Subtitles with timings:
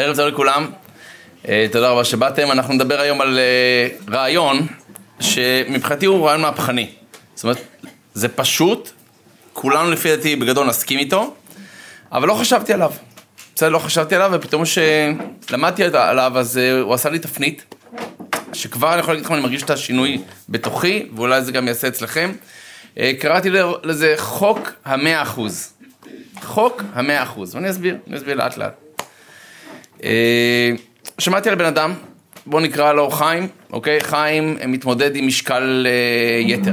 [0.00, 0.70] ערב טוב לכולם,
[1.48, 2.50] אה, תודה רבה שבאתם.
[2.50, 4.66] אנחנו נדבר היום על אה, רעיון
[5.20, 6.90] שמבחינתי הוא רעיון מהפכני.
[7.34, 7.58] זאת אומרת,
[8.14, 8.90] זה פשוט,
[9.52, 11.34] כולנו לפי דעתי בגדול נסכים איתו,
[12.12, 12.92] אבל לא חשבתי עליו.
[13.54, 17.74] בסדר, לא חשבתי עליו, ופתאום כשלמדתי עליו, אז אה, הוא עשה לי תפנית,
[18.52, 22.32] שכבר אני יכול להגיד לכם, אני מרגיש את השינוי בתוכי, ואולי זה גם יעשה אצלכם.
[23.20, 23.50] קראתי
[23.82, 25.72] לזה חוק המאה אחוז.
[26.42, 28.87] חוק המאה אחוז, ואני אסביר, אני אסביר לאט לאט.
[30.04, 30.70] אה,
[31.18, 31.94] שמעתי על בן אדם,
[32.46, 34.00] בואו נקרא לו חיים, אוקיי?
[34.00, 36.72] חיים מתמודד עם משקל אה, יתר.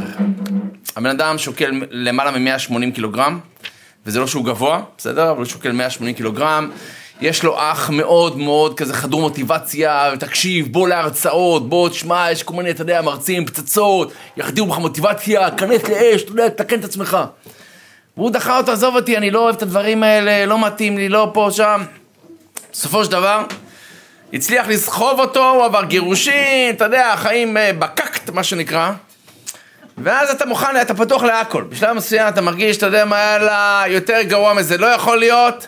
[0.95, 3.39] הבן אדם שוקל למעלה מ-180 קילוגרם,
[4.05, 5.31] וזה לא שהוא גבוה, בסדר?
[5.31, 6.69] אבל הוא שוקל 180 קילוגרם.
[7.21, 12.53] יש לו אח מאוד מאוד כזה חדור מוטיבציה, תקשיב, בוא להרצאות, בוא תשמע, יש כל
[12.53, 17.17] מיני, אתה יודע, מרצים, פצצות, יחדירו בך מוטיבציה, כנס לאש, אתה יודע, תקן את עצמך.
[18.17, 21.31] והוא דחה אותו, עזוב אותי, אני לא אוהב את הדברים האלה, לא מתאים לי, לא
[21.33, 21.81] פה, שם.
[22.77, 23.43] בסופו של דבר,
[24.33, 28.91] הצליח לסחוב אותו, הוא עבר גירושין, אתה יודע, חיים אה, בקקט, מה שנקרא.
[29.97, 31.63] ואז אתה מוכן, אתה פתוח להכל.
[31.63, 35.67] בשלב מסוים אתה מרגיש, אתה יודע מה, יאללה, יותר גרוע מזה לא יכול להיות.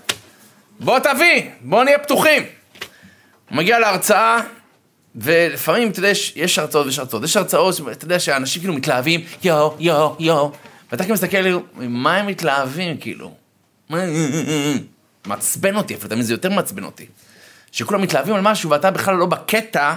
[0.79, 2.43] בוא תביא, בוא נהיה פתוחים.
[3.49, 4.37] הוא מגיע להרצאה,
[5.15, 7.23] ולפעמים, אתה יודע, יש, יש הרצאות ויש הרצאות.
[7.23, 10.51] יש הרצאות, אתה יודע, שאנשים כאילו מתלהבים, יואו, יואו, יואו.
[10.91, 11.37] ואתה כאילו מסתכל
[11.77, 13.31] מה הם מתלהבים, כאילו?
[15.27, 17.05] מעצבן אותי, אפילו תמיד זה יותר מעצבן אותי.
[17.71, 19.93] שכולם מתלהבים על משהו ואתה בכלל לא בקטע,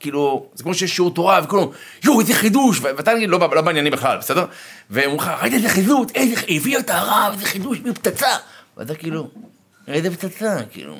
[0.00, 1.66] כאילו, זה כמו שיש שיעור תורה וכולם,
[2.04, 4.46] יואו, איזה חידוש, ואתה נגיד, לא, לא בעניינים בכלל, בסדר?
[4.90, 8.36] והם אומרים לך, ראית איזה חידוש, איזה, הביא את הרב, איזה חידוש, איזה פצצה.
[8.76, 9.28] ואתה כאילו,
[9.88, 10.94] איזה פצצה, כאילו.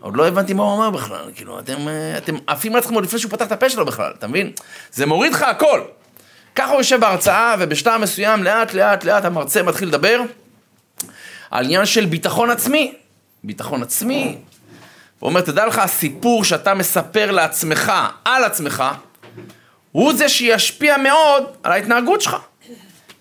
[0.00, 1.76] עוד לא הבנתי מה הוא אמר בכלל, כאילו, אתם,
[2.16, 4.52] אתם עפים על עצמכם עוד לפני שהוא פתח את הפה שלו בכלל, אתה מבין?
[4.92, 5.80] זה מוריד לך הכל.
[6.54, 10.20] ככה הוא יושב בהרצאה, ובשלב מסוים, לאט לאט לאט המרצה מתחיל לדבר
[11.50, 12.94] על עניין של ביטחון עצמי.
[13.44, 14.38] ביטחון עצמי.
[15.18, 17.92] הוא אומר, תדע לך, הסיפור שאתה מספר לעצמך,
[18.24, 18.84] על עצמך,
[19.92, 22.36] הוא זה שישפיע מאוד על ההתנהגות שלך.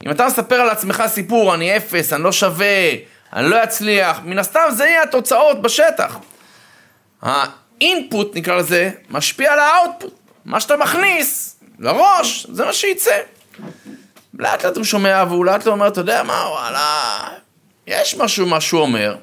[0.06, 2.92] אם אתה מספר על עצמך סיפור, אני אפס, אני לא שווה,
[3.34, 6.18] אני לא אצליח, מן הסתם זה יהיה התוצאות בשטח.
[7.22, 10.14] האינפוט, נקרא לזה, משפיע על האוטפוט.
[10.46, 13.20] מה שאתה מכניס, לראש, זה מה שיצא.
[14.34, 17.28] לאט לאט הוא שומע, והוא לאט לאט אומר, אתה יודע מה, וואלה,
[17.88, 19.16] יש משהו, מה שהוא אומר,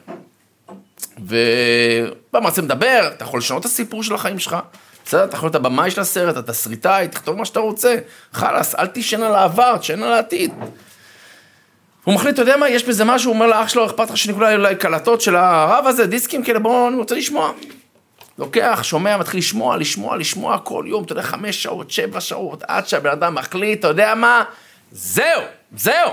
[1.19, 4.57] ובמרצה מדבר, אתה יכול לשנות את הסיפור של החיים שלך.
[5.05, 7.97] בסדר, אתה יכול להיות הבמאי של הסרט, התסריטאי, תכתוב מה שאתה רוצה.
[8.33, 10.53] חלאס, אל תישן על העבר, תשן על העתיד.
[12.05, 14.55] הוא מחליט, אתה יודע מה, יש בזה משהו, הוא אומר לאח שלו, אכפת לך שנקרא
[14.55, 17.53] אולי קלטות של הרב הזה, דיסקים כאלה, בואו, אני רוצה לשמוע.
[18.39, 22.89] לוקח, שומע, מתחיל לשמוע, לשמוע, לשמוע כל יום, אתה יודע, חמש שעות, שבע שעות, עד
[22.89, 24.45] שהבן אדם מחליט, אתה יודע מה?
[24.93, 25.43] זהו,
[25.77, 26.11] זהו.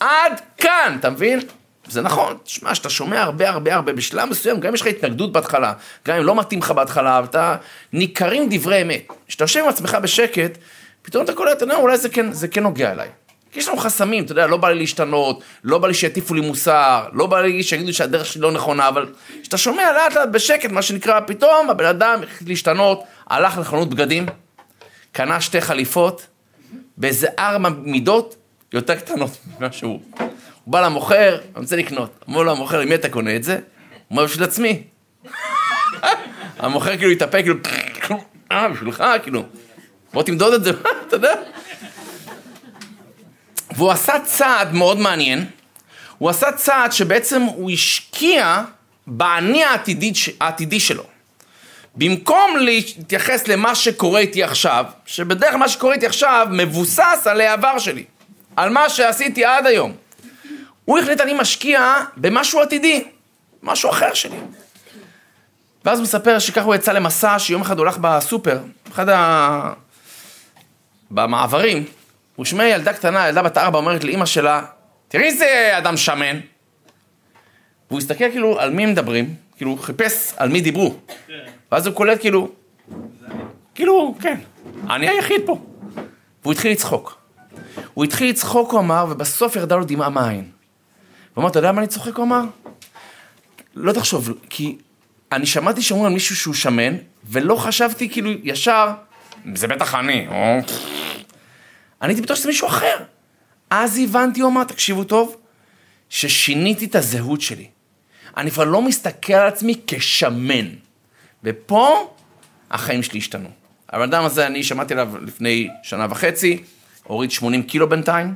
[0.00, 1.40] עד כאן, אתה מבין?
[1.88, 5.32] זה נכון, תשמע, שאתה שומע הרבה הרבה הרבה, בשלב מסוים, גם אם יש לך התנגדות
[5.32, 5.72] בהתחלה,
[6.06, 7.56] גם אם לא מתאים לך בהתחלה, אתה
[7.92, 9.12] ניכרים דברי אמת.
[9.28, 10.58] כשאתה יושב עם עצמך בשקט,
[11.02, 13.08] פתאום אתה קולט, אתה יודע, אולי זה כן, זה כן נוגע אליי.
[13.52, 16.40] כי יש לנו חסמים, אתה יודע, לא בא לי להשתנות, לא בא לי שיטיפו לי
[16.40, 20.70] מוסר, לא בא לי שיגידו שהדרך שלי לא נכונה, אבל כשאתה שומע לאט לאט בשקט,
[20.70, 24.26] מה שנקרא, פתאום הבן אדם החליט להשתנות, הלך לחנות בגדים,
[25.12, 26.26] קנה שתי חליפות,
[26.96, 28.36] באיזה ארבע מידות
[28.72, 30.00] יותר קטנות ממה שהוא.
[30.64, 32.24] הוא בא למוכר, אני רוצה לקנות.
[32.28, 33.54] אמרו לו המוכר, למי אתה קונה את זה?
[33.54, 33.62] הוא
[34.10, 34.82] אומר, בשביל עצמי.
[36.58, 38.20] המוכר כאילו התאפק, כאילו,
[38.52, 39.44] אה, בשבילך, כאילו.
[40.12, 40.70] בוא תמדוד את זה,
[41.06, 41.34] אתה יודע?
[43.76, 45.44] והוא עשה צעד מאוד מעניין,
[46.18, 48.62] הוא עשה צעד שבעצם הוא השקיע
[49.06, 51.04] באני העתידי, העתידי שלו.
[51.94, 57.78] במקום להתייחס למה שקורה איתי עכשיו, שבדרך כלל מה שקורה איתי עכשיו מבוסס על העבר
[57.78, 58.04] שלי,
[58.58, 59.92] על מה שעשיתי עד היום.
[60.84, 63.04] הוא החליט אני משקיע במשהו עתידי,
[63.62, 64.36] משהו אחר שלי.
[65.84, 68.58] ואז הוא מספר שככה הוא יצא למסע שיום אחד הוא הלך בסופר,
[68.92, 69.72] אחד ה...
[71.10, 71.84] במעברים,
[72.36, 74.62] הוא שומע ילדה קטנה, ילדה בת ארבע, אומרת לאימא שלה,
[75.08, 76.40] תראי איזה אדם שמן.
[77.90, 80.94] והוא הסתכל כאילו על מי מדברים, כאילו חיפש על מי דיברו.
[81.72, 82.48] ואז הוא קולט כאילו,
[83.74, 84.40] כאילו, כן,
[84.90, 85.58] אני היחיד פה.
[86.42, 87.27] והוא התחיל לצחוק.
[87.94, 90.50] הוא התחיל לצחוק, הוא אמר, ובסוף ירדה לו דמעה מהעין.
[91.34, 92.16] הוא אמר, אתה יודע מה אני צוחק?
[92.16, 92.42] הוא אמר,
[93.74, 94.76] לא תחשוב, כי
[95.32, 98.90] אני שמעתי שאומרים על מישהו שהוא שמן, ולא חשבתי כאילו ישר,
[99.54, 100.58] זה בטח אני, או...
[102.02, 102.96] אני הייתי בטוח שזה מישהו אחר.
[103.70, 105.36] אז הבנתי, הוא אמר, תקשיבו טוב,
[106.10, 107.66] ששיניתי את הזהות שלי.
[108.36, 110.68] אני כבר לא מסתכל על עצמי כשמן.
[111.44, 112.14] ופה
[112.70, 113.48] החיים שלי השתנו.
[113.90, 116.62] הבן אדם הזה, אני שמעתי עליו לפני שנה וחצי,
[117.08, 118.34] הוריד 80 קילו בינתיים,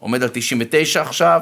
[0.00, 1.40] עומד על 99 עכשיו,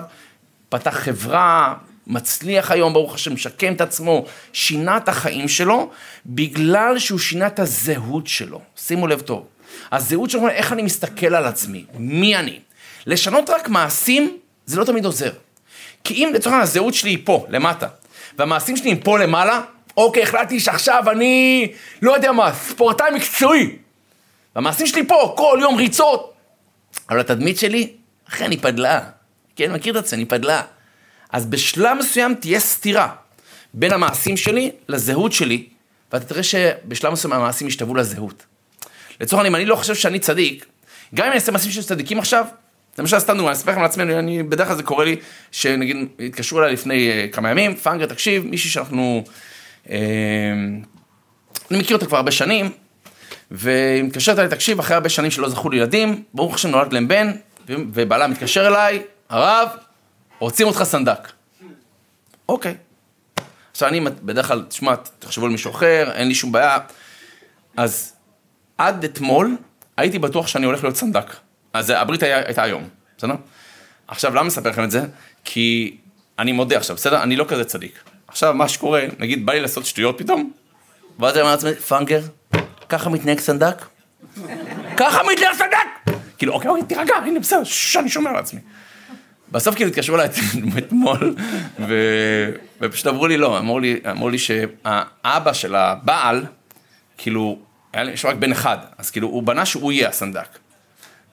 [0.69, 1.75] פתח חברה,
[2.07, 5.91] מצליח היום, ברוך השם, משקם את עצמו, שינה את החיים שלו,
[6.27, 8.61] בגלל שהוא שינה את הזהות שלו.
[8.77, 9.47] שימו לב טוב.
[9.93, 12.61] הזהות שלו, איך אני מסתכל על עצמי, מי אני.
[13.07, 14.37] לשנות רק מעשים,
[14.67, 15.33] זה לא תמיד עוזר.
[16.05, 17.89] כי אם לצורך העניין הזהות שלי היא פה, למטה,
[18.39, 19.61] והמעשים שלי הם פה למעלה,
[19.97, 21.69] אוקיי, החלטתי שעכשיו אני,
[22.03, 23.77] לא יודע מה, ספורטאי מקצועי.
[24.57, 26.36] והמעשים שלי פה, כל יום ריצות.
[27.11, 27.93] אבל התדמית שלי,
[28.29, 29.01] אחי, אני פדלה.
[29.57, 30.63] כן, מכיר את עצמי, אני פדלה.
[31.33, 33.15] אז בשלב מסוים תהיה סתירה
[33.75, 35.67] בין המעשים שלי לזהות שלי,
[36.13, 38.47] ואתה תראה שבשלב מסוים המעשים ישתוו לזהות.
[39.21, 40.67] לצורך העניין, אם אני לא חושב שאני צדיק,
[41.15, 42.45] גם אם אני אעשה מעשים של צדיקים עכשיו,
[42.99, 45.17] למשל, סתם דוגמא, אני אספר לכם על עצמי, אני, בדרך כלל זה קורה לי,
[45.53, 49.25] שנגיד, התקשרו אליי לפני uh, כמה ימים, פאנגר, תקשיב, מישהי שאנחנו,
[49.85, 49.89] uh,
[51.71, 52.71] אני מכיר אותה כבר הרבה שנים,
[53.51, 57.33] והיא מתקשרת אליי, תקשיב, אחרי הרבה שנים שלא זכו לילדים, ברוך השם נולד להם בן,
[57.69, 59.69] ובעלה מתקשר אליי, הרב,
[60.39, 61.33] רוצים אותך סנדק.
[62.49, 62.75] אוקיי.
[63.71, 66.79] עכשיו אני בדרך כלל, תשמע, תחשבו על מישהו אחר, אין לי שום בעיה.
[67.77, 68.13] אז
[68.79, 69.57] עד אתמול
[69.97, 71.37] הייתי בטוח שאני הולך להיות סנדק.
[71.73, 72.89] אז הברית היה, הייתה היום,
[73.19, 73.35] בסדר?
[74.09, 75.01] עכשיו, למה אספר לכם את זה?
[75.45, 75.97] כי
[76.39, 77.23] אני מודה עכשיו, בסדר?
[77.23, 78.01] אני לא כזה צדיק.
[78.29, 80.53] עכשיו, מה שקורה, נגיד, בא לי לעשות שטויות פתאום,
[81.19, 82.21] ואז אני אומר לעצמי, פאנגר,
[82.89, 83.87] ככה מתנהג סנדק?
[84.97, 86.17] ככה מתנהג סנדק!
[86.39, 88.61] כאילו, אוקיי, אוקיי, תירגע, הנה, בסדר, ששש, אני שומר לעצמי.
[89.53, 90.29] בסוף כאילו התקשרו אליי
[90.79, 91.35] אתמול,
[91.89, 91.95] ו...
[92.81, 94.01] ופשוט אמרו לי לא, אמרו לי,
[94.31, 96.45] לי שהאבא של הבעל,
[97.19, 97.59] כאילו,
[97.93, 100.59] היה לי, יש רק בן אחד, אז כאילו, הוא בנה שהוא יהיה הסנדק.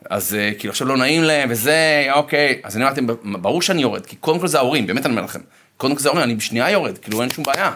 [0.09, 4.05] אז אה, כאילו עכשיו לא נעים להם וזה, אוקיי, אז אני אמרתי, ברור שאני יורד,
[4.05, 5.39] כי קודם כל זה ההורים, באמת אני אומר לכם,
[5.77, 7.71] קודם כל זה ההורים, אני בשנייה יורד, כאילו אין שום בעיה.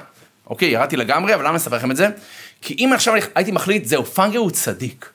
[0.50, 2.10] אוקיי, ירדתי לגמרי, אבל למה אספר לכם את זה?
[2.62, 5.09] כי אם עכשיו הייתי מחליט, זהו, פאנגר הוא צדיק.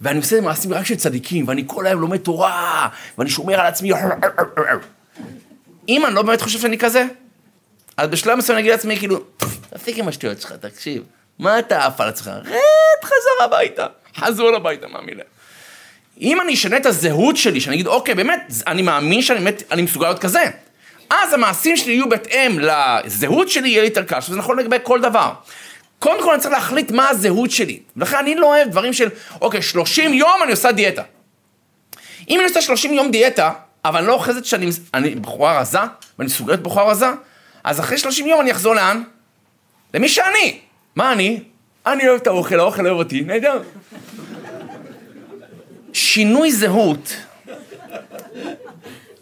[0.00, 2.88] ואני עושה מעשים רק של צדיקים, ואני כל היום לומד תורה,
[3.18, 3.92] ואני שומר על עצמי,
[5.88, 7.04] אם אני לא באמת חושב שאני כזה,
[7.96, 9.20] אז בשלב מסוים אני אגיד לעצמי, כאילו,
[9.70, 11.02] תפסיק עם השטויות שלך, תקשיב,
[11.38, 12.26] מה אתה עף על עצמך?
[12.26, 13.86] רד חזר הביתה,
[14.16, 15.22] חזור הביתה, מה מילה.
[16.20, 19.82] אם אני אשנה את הזהות שלי, שאני אגיד, אוקיי, באמת, אני מאמין שאני באמת, אני
[19.82, 20.44] מסוגל להיות כזה.
[21.10, 25.00] אז המעשים שלי יהיו בהתאם לזהות שלי, יהיה לי יותר קל, שזה נכון לגבי כל
[25.00, 25.32] דבר.
[26.02, 27.80] קודם כל אני צריך להחליט מה הזהות שלי.
[27.96, 29.08] ולכן אני לא אוהב דברים של,
[29.40, 31.02] אוקיי, 30 יום אני עושה דיאטה.
[32.28, 33.52] אם אני עושה 30 יום דיאטה,
[33.84, 35.78] אבל אני לא אוחזת שאני אני בחורה רזה,
[36.18, 37.06] ואני סוגרת בחורה רזה,
[37.64, 39.02] אז אחרי 30 יום אני אחזור לאן?
[39.94, 40.58] למי שאני.
[40.96, 41.42] מה אני?
[41.86, 43.62] אני אוהב את האוכל, האוכל אוהב אותי, נהדר.
[45.92, 47.16] שינוי זהות,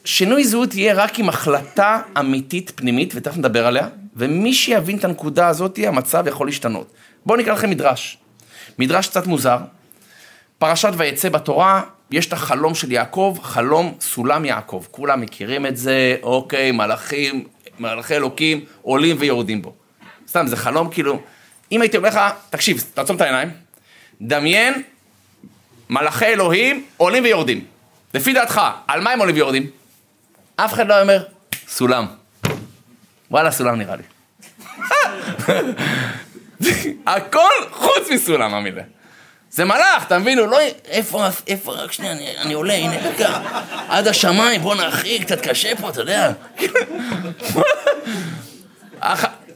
[0.04, 3.88] שינוי זהות יהיה רק עם החלטה אמיתית פנימית, ותכף נדבר עליה,
[4.20, 6.92] ומי שיבין את הנקודה הזאת, המצב יכול להשתנות.
[7.26, 8.18] בואו נקרא לכם מדרש.
[8.78, 9.58] מדרש קצת מוזר.
[10.58, 14.84] פרשת ויצא בתורה, יש את החלום של יעקב, חלום סולם יעקב.
[14.90, 17.44] כולם מכירים את זה, אוקיי, מלאכים,
[17.78, 19.74] מלאכי אלוקים, עולים ויורדים בו.
[20.28, 21.20] סתם, זה חלום כאילו...
[21.72, 22.20] אם הייתי אומר לך,
[22.50, 23.50] תקשיב, תעצום את העיניים,
[24.20, 24.82] דמיין
[25.90, 27.64] מלאכי אלוהים עולים ויורדים.
[28.14, 29.66] לפי דעתך, על מה הם עולים ויורדים?
[30.56, 31.24] אף אחד לא אומר,
[31.68, 32.19] סולם.
[33.30, 34.02] וואלה, סולם נראה לי.
[37.06, 38.82] הכל חוץ מסולם המילה.
[39.50, 40.38] זה מלאך, אתה מבין?
[40.38, 40.58] הוא לא...
[40.88, 43.40] איפה, איפה, רק שנייה, אני, אני עולה, הנה, רגע,
[43.88, 46.32] עד השמיים, בוא נרחיק, קצת קשה פה, אתה יודע.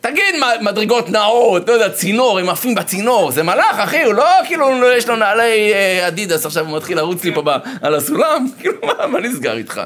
[0.01, 4.91] תגיד מדרגות נאות, לא יודע, צינור, הם עפים בצינור, זה מלאך, אחי, הוא לא כאילו,
[4.97, 7.43] יש לו נעלי אה, אדידס, עכשיו הוא מתחיל לרוץ לי פה
[7.83, 9.81] על הסולם, כאילו, מה, מה נסגר איתך?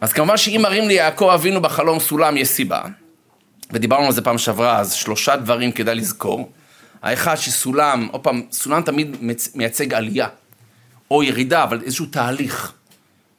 [0.00, 2.82] אז כמובן שאם מראים לי יעקב אבינו בחלום סולם, יש סיבה.
[3.72, 6.52] ודיברנו על זה פעם שעברה, אז שלושה דברים כדאי לזכור.
[7.02, 9.16] האחד שסולם, עוד פעם, סולם תמיד
[9.54, 10.28] מייצג עלייה,
[11.10, 12.72] או ירידה, אבל איזשהו תהליך.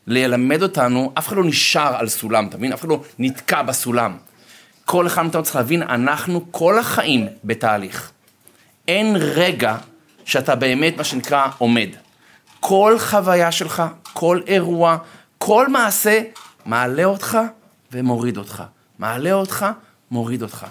[0.08, 2.74] ללמד אותנו, אף אחד לא נשאר על סולם, אתה מבין?
[2.74, 4.18] אף אחד לא נתקע בסולם.
[4.86, 8.12] כל אחד מאיתנו צריך להבין, אנחנו כל החיים בתהליך.
[8.88, 9.76] אין רגע
[10.26, 11.90] שאתה באמת, מה שנקרא, עומד.
[12.60, 14.98] כל חוויה שלך, כל אירוע,
[15.38, 16.22] כל מעשה,
[16.70, 17.38] מעלה אותך
[17.92, 18.64] ומוריד אותך.
[19.00, 19.66] מעלה אותך,
[20.12, 20.66] מוריד אותך.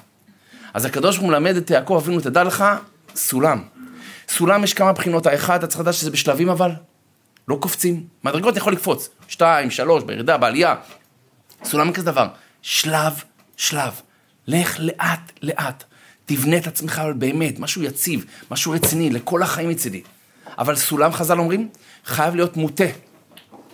[0.75, 2.65] אז הקדוש ברוך הוא מלמד את יעקב אבינו, תדע לך,
[3.15, 3.63] סולם.
[4.29, 6.71] סולם יש כמה בחינות, האחד, אתה צריך לדעת שזה בשלבים אבל,
[7.49, 8.07] לא קופצים.
[8.25, 10.75] מדרגות יכול לקפוץ, שתיים, שלוש, בירידה, בעלייה.
[11.65, 12.29] סולם כזה דבר,
[12.63, 13.13] שלב,
[13.57, 14.01] שלב.
[14.47, 15.85] לך לאט לאט,
[16.27, 20.03] תבנה את עצמך אבל באמת, משהו יציב, משהו רציני, לכל החיים מצידי.
[20.59, 21.69] אבל סולם חז"ל אומרים,
[22.05, 22.85] חייב להיות מוטה.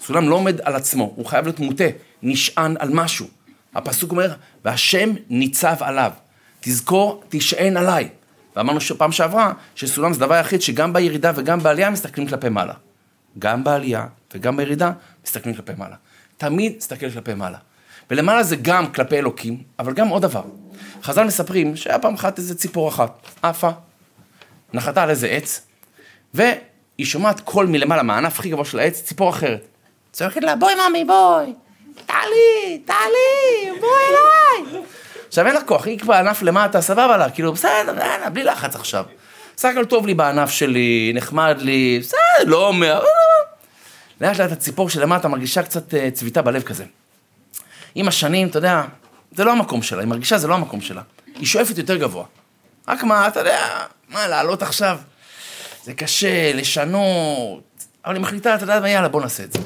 [0.00, 1.84] סולם לא עומד על עצמו, הוא חייב להיות מוטה,
[2.24, 3.26] נשען על משהו.
[3.74, 6.12] הפסוק אומר, והשם ניצב עליו.
[6.60, 8.08] תזכור, תשען עליי.
[8.56, 12.74] ואמרנו פעם שעברה, שסולם זה דבר היחיד שגם בירידה וגם בעלייה מסתכלים כלפי מעלה.
[13.38, 14.92] גם בעלייה וגם בירידה
[15.24, 15.96] מסתכלים כלפי מעלה.
[16.36, 17.58] תמיד תסתכל כלפי מעלה.
[18.10, 20.42] ולמעלה זה גם כלפי אלוקים, אבל גם עוד דבר.
[21.02, 23.70] חז"ל מספרים שהיה פעם אחת איזה ציפור אחת, עפה,
[24.72, 25.66] נחתה על איזה עץ,
[26.34, 26.56] והיא
[27.02, 29.66] שומעת קול מלמעלה, מהענף הכי גבוה של העץ, ציפור אחרת.
[30.12, 31.52] צועקת לה, בואי ממי, בואי,
[32.14, 34.82] תעלי, תעלי, בואי אליי.
[35.28, 38.76] עכשיו אין לה כוח, היא כבר ענף למטה, סבבה לה, כאילו, בסדר, יאללה, בלי לחץ
[38.76, 39.04] עכשיו.
[39.56, 43.04] בסך הכל טוב לי בענף שלי, נחמד לי, בסדר, לא אומר.
[44.20, 46.84] לאט לאט הציפור שלמטה מרגישה קצת אה, צביטה בלב כזה.
[47.94, 48.82] עם השנים, אתה יודע,
[49.32, 51.02] זה לא המקום שלה, היא מרגישה זה לא המקום שלה.
[51.34, 52.24] היא שואפת יותר גבוה.
[52.88, 54.98] רק מה, אתה יודע, מה, לעלות עכשיו?
[55.84, 57.86] זה קשה, לשנות.
[58.04, 59.58] אבל היא מחליטה, אתה יודע יאללה, בוא נעשה את זה.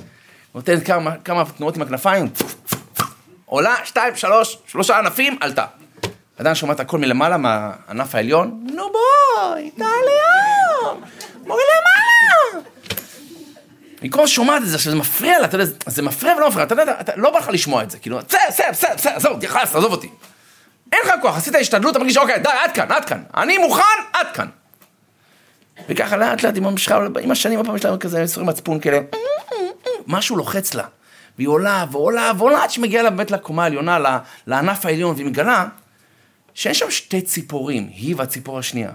[0.59, 2.31] נותנת כמה, כמה תנועות עם הכנפיים,
[3.47, 5.65] עולה, שתיים, שלוש, שלושה ענפים, עלתה.
[6.39, 11.03] עדיין שומעת הכל מלמעלה, מהענף העליון, נו בואי, תעלי היום,
[11.47, 12.65] בואי למעלה.
[14.01, 16.65] היא כל הזמן שומעת את זה, שזה מפריע לה, אתה יודע, זה מפריע ולא מפריע,
[16.65, 19.75] אתה יודע, לא בא לך לשמוע את זה, כאילו, בסדר, בסדר, בסדר, בסדר, עזוב, תכעס,
[19.75, 20.11] עזוב אותי.
[20.93, 23.83] אין לך כוח, עשית השתדלות, אתה מרגיש, אוקיי, די, עד כאן, עד כאן, אני מוכן,
[24.13, 24.49] עד כאן.
[25.89, 28.99] וככה לאט לאט עם המשכה, עם השנים, הפעם יש לה כזה מסורים מצפון כאלה,
[30.07, 30.85] משהו לוחץ לה.
[31.39, 35.67] והיא עולה ועולה ועולה עד שהיא מגיעה לה באמת לקומה העליונה, לענף העליון, והיא מגלה
[36.55, 38.91] שאין שם שתי ציפורים, היא והציפור השנייה.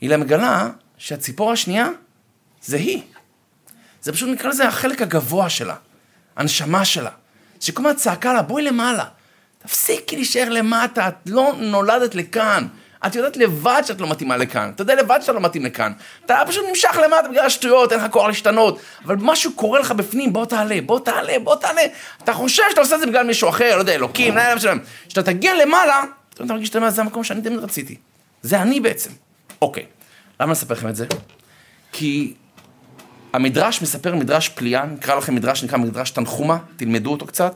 [0.00, 1.88] היא מגלה שהציפור השנייה
[2.62, 3.02] זה היא.
[4.02, 5.76] זה פשוט נקרא לזה החלק הגבוה שלה,
[6.36, 7.10] הנשמה שלה.
[7.60, 9.04] שכל הזמן צעקה לה, בואי למעלה,
[9.58, 12.66] תפסיקי להישאר למטה, את לא נולדת לכאן.
[13.06, 15.92] את יודעת לבד שאת לא מתאימה לכאן, אתה יודע לבד שאתה לא מתאים לכאן.
[16.26, 20.32] אתה פשוט נמשך למטה בגלל השטויות, אין לך כוח להשתנות, אבל משהו קורה לך בפנים,
[20.32, 21.82] בוא תעלה, בוא תעלה, בוא תעלה.
[22.24, 24.78] אתה חושב שאתה עושה את זה בגלל מישהו אחר, לא יודע, אלוקים, לא יודע, משלם.
[25.08, 26.02] כשאתה תגיע למעלה,
[26.34, 27.96] אתה מרגיש שאתה אומר, זה המקום שאני תמיד רציתי.
[28.42, 29.10] זה אני בעצם.
[29.62, 29.86] אוקיי,
[30.40, 31.06] למה לספר לכם את זה?
[31.92, 32.34] כי
[33.32, 37.54] המדרש מספר מדרש פליאה, נקרא לכם מדרש שנקרא מדרש תנחומה, תלמדו אותו קצת.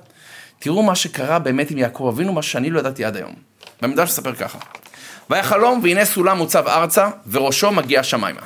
[0.58, 3.34] תראו מה שקרה באמת עם יעקב אבינו, מה שאני לא ידעתי עד היום.
[3.82, 4.58] במדרש מספר ככה.
[5.30, 8.40] והיה חלום והנה סולם מוצב ארצה וראשו מגיע שמיימה.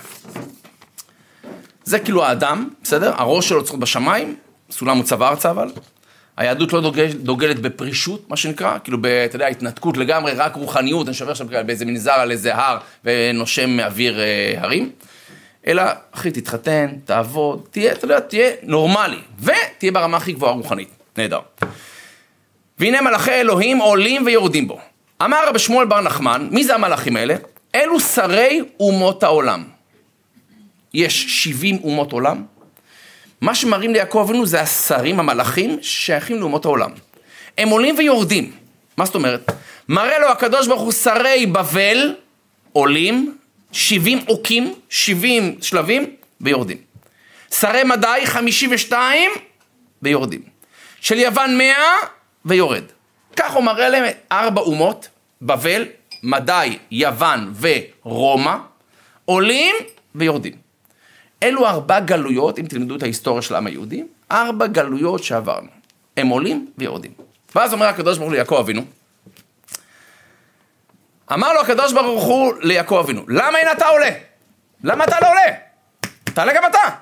[1.85, 3.13] זה כאילו האדם, בסדר?
[3.17, 4.37] הראש שלו צריך בשמיים,
[4.71, 5.69] סולם מוצב ארצה אבל.
[6.37, 11.07] היהדות לא דוגל, דוגלת בפרישות, מה שנקרא, כאילו, ב, אתה יודע, התנתקות לגמרי, רק רוחניות,
[11.07, 14.91] אני שובר עכשיו באיזה מנזר על איזה הר ונושם אוויר אה, הרים.
[15.67, 20.89] אלא, אחי, תתחתן, תעבוד, תהיה, אתה יודע, תהיה נורמלי, ותהיה ברמה הכי גבוהה רוחנית.
[21.19, 21.41] נהדר.
[22.79, 24.81] והנה מלאכי אלוהים עולים ויורדים בו.
[25.23, 27.35] אמר רבי שמואל בר נחמן, מי זה המלאכים האלה?
[27.75, 29.65] אלו שרי אומות העולם.
[30.95, 32.45] יש 70 אומות עולם.
[33.41, 36.91] מה שמראים ליעקב אבינו זה השרים, המלאכים, שייכים לאומות העולם.
[37.59, 38.53] הם עולים ויורדים.
[38.97, 39.53] מה זאת אומרת?
[39.89, 42.15] מראה לו הקדוש ברוך הוא שרי בבל,
[42.73, 43.37] עולים,
[43.73, 46.79] 70 עוקים, 70 שלבים, ויורדים.
[47.51, 49.31] שרי מדי, 52,
[50.03, 50.43] ויורדים.
[51.01, 51.75] של יוון 100,
[52.45, 52.85] ויורד.
[53.37, 55.09] כך הוא מראה להם ארבע אומות,
[55.43, 55.85] בבל,
[56.23, 58.57] מדי, יוון ורומא,
[59.25, 59.75] עולים
[60.15, 60.53] ויורדים.
[61.43, 65.69] אלו ארבע גלויות, אם תלמדו את ההיסטוריה של העם היהודי, ארבע גלויות שעברנו.
[66.17, 67.13] הם עולים ויורדים.
[67.55, 68.83] ואז אומר הקדוש ברוך הוא ליעקב אבינו,
[71.33, 74.11] אמר לו הקדוש ברוך הוא ליעקב אבינו, למה אין אתה עולה?
[74.85, 75.57] למה אתה לא עולה?
[76.25, 76.95] תעלה גם אתה.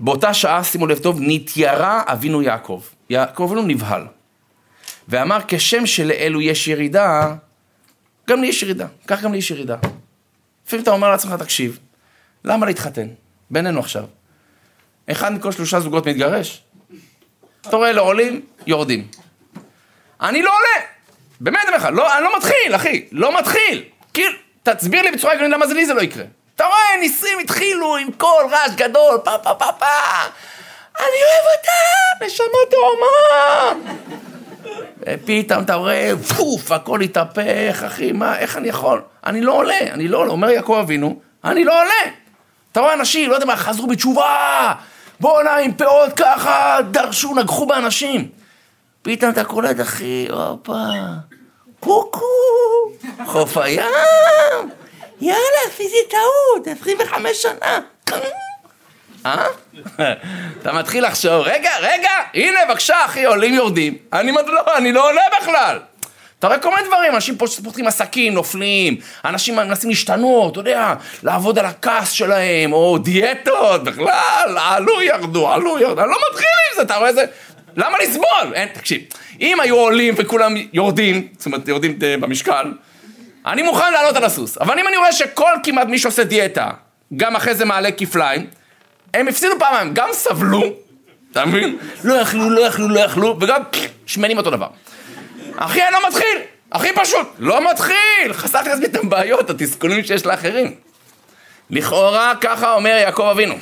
[0.00, 2.82] באותה שעה, שימו לב טוב, נתיירה אבינו יעקב.
[3.10, 4.06] יעקב אבינו נבהל.
[5.08, 7.34] ואמר, כשם שלאלו יש ירידה,
[8.28, 8.86] גם לי יש ירידה.
[9.06, 9.76] כך גם לי יש ירידה.
[10.66, 11.78] לפעמים אתה אומר לעצמך, תקשיב,
[12.44, 13.06] למה להתחתן?
[13.50, 14.04] בינינו עכשיו.
[15.10, 16.62] אחד מכל שלושה זוגות מתגרש.
[17.60, 19.08] אתה רואה, לא עולים, יורדים.
[20.20, 20.86] אני לא עולה.
[21.40, 23.06] באמת, אני אומר לך, לא, אני לא מתחיל, אחי.
[23.12, 23.84] לא מתחיל.
[24.14, 26.24] כאילו, תסביר לי בצורה הגיונית למה זה לי זה לא יקרה.
[26.56, 29.86] אתה רואה, ניסים התחילו עם קול רעש גדול, פה פה פה פה.
[30.98, 33.94] אני אוהב אותה, נשמה תאומה.
[35.08, 39.02] ופתאום אתה רואה, פוף, הכל התהפך, אחי, מה, איך אני יכול?
[39.26, 40.30] אני לא עולה, אני לא עולה.
[40.30, 42.14] אומר יעקב אבינו, אני לא עולה.
[42.72, 44.72] אתה רואה אנשים, לא יודע מה, חזרו בתשובה,
[45.20, 48.28] בואנה עם פאות ככה, דרשו, נגחו באנשים.
[49.02, 50.82] פתאום אתה קולט, אחי, הופה,
[51.80, 52.20] קוקו,
[53.26, 53.82] חוף הים,
[55.20, 57.80] יאללה, עשיתי טעות, 25 שנה.
[59.26, 59.46] אה?
[60.62, 63.96] אתה מתחיל לחשוב, רגע, רגע, הנה, בבקשה, אחי, עולים יורדים.
[64.12, 65.78] אני לא, אני לא עולה בכלל.
[66.38, 71.58] אתה רואה כל מיני דברים, אנשים פותחים עסקים, נופלים, אנשים מנסים להשתנות, אתה יודע, לעבוד
[71.58, 76.82] על הכעס שלהם, או דיאטות, בכלל, עלו, ירדו, עלו, ירדו, אני לא מתחיל עם זה,
[76.82, 77.24] אתה רואה איזה...
[77.76, 78.54] למה לסבול?
[78.54, 79.00] אין, תקשיב,
[79.40, 82.72] אם היו עולים וכולם יורדים, זאת אומרת, יורדים אה, במשקל,
[83.46, 84.58] אני מוכן לעלות על הסוס.
[84.58, 86.70] אבל אם אני רואה שכל כמעט מי שעושה דיאטה,
[87.16, 88.46] גם אחרי זה מעלה כפליים,
[89.14, 90.62] הם הפסידו פעמיים, גם סבלו,
[91.32, 91.78] אתה מבין?
[92.04, 93.62] לא יכלו, לא יכלו, לא יכלו, וגם
[94.06, 94.68] שמנים אותו דבר.
[95.56, 96.38] אחי, אני לא מתחיל,
[96.72, 100.74] הכי פשוט, לא מתחיל, חסכתי לעצמי את הבעיות, התסכולים שיש לאחרים.
[101.70, 103.54] לכאורה ככה אומר יעקב אבינו.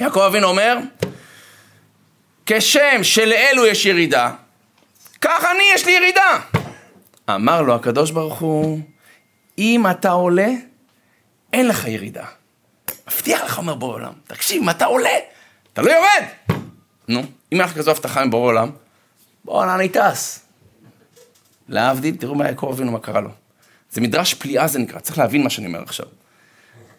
[0.00, 0.76] יעקב אבינו אומר,
[2.46, 4.30] כשם שלאלו יש ירידה,
[5.20, 6.38] כך אני יש לי ירידה.
[7.30, 8.80] אמר לו הקדוש ברוך הוא,
[9.58, 10.48] אם אתה עולה,
[11.52, 12.24] אין לך ירידה.
[13.14, 15.10] מבטיח לך, אומר בורא עולם, תקשיב, אם אתה עולה,
[15.72, 16.24] אתה לא יורד.
[17.08, 18.70] נו, אם אין לך כזו הבטחה מבורא עולם,
[19.44, 20.40] בואנה, אני טס.
[21.68, 23.30] להבדיל, תראו מה יעקב אבינו, מה קרה לו.
[23.90, 26.06] זה מדרש פליאה זה נקרא, צריך להבין מה שאני אומר עכשיו.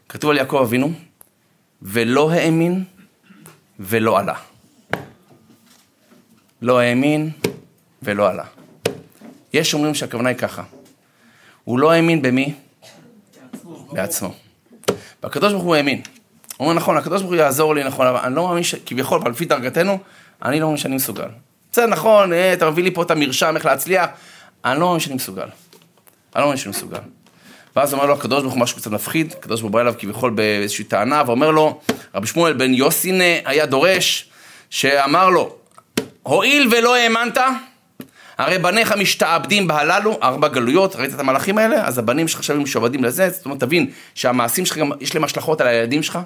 [0.10, 0.92] כתוב על יעקב אבינו,
[1.82, 2.84] ולא האמין
[3.80, 4.36] ולא עלה.
[6.62, 7.32] לא האמין
[8.04, 8.46] ולא עלה.
[9.54, 10.64] יש אומרים שהכוונה היא ככה,
[11.64, 12.54] הוא לא האמין במי?
[13.52, 13.88] בעצמו.
[13.92, 14.34] בעצמו.
[15.24, 16.02] והקדוש ברוך הוא האמין.
[16.58, 18.76] הוא אומר, נכון, הקדוש ברוך הוא יעזור לי, נכון, אבל אני לא מאמין, ש...
[18.76, 20.00] כביכול, לפי דרגתנו,
[20.44, 21.28] אני לא מאמין שאני מסוגל.
[21.72, 24.10] בסדר, נכון, אה, אתה מביא לי פה את המרשם, איך להצליח,
[24.66, 25.42] אני לא מאמין שאני מסוגל.
[25.42, 25.50] אני
[26.36, 27.00] לא מאמין שאני מסוגל.
[27.76, 30.32] ואז אומר לו הקדוש ברוך הוא משהו קצת מפחיד, הקדוש ברוך הוא בא אליו כביכול
[30.32, 31.82] באיזושהי טענה, ואומר לו,
[32.16, 34.30] רבי שמואל בן יוסין היה דורש,
[34.70, 35.56] שאמר לו,
[36.24, 37.38] הואיל ולא האמנת,
[38.38, 41.88] הרי בניך משתעבדים בהללו, ארבע גלויות, ראית את המלאכים האלה?
[41.88, 45.62] אז הבנים שלך עכשיו משועבדים לזה, זאת אומרת, תבין שהמעשים שלך גם, יש להם השלכות
[45.62, 46.20] על הילדים שלך,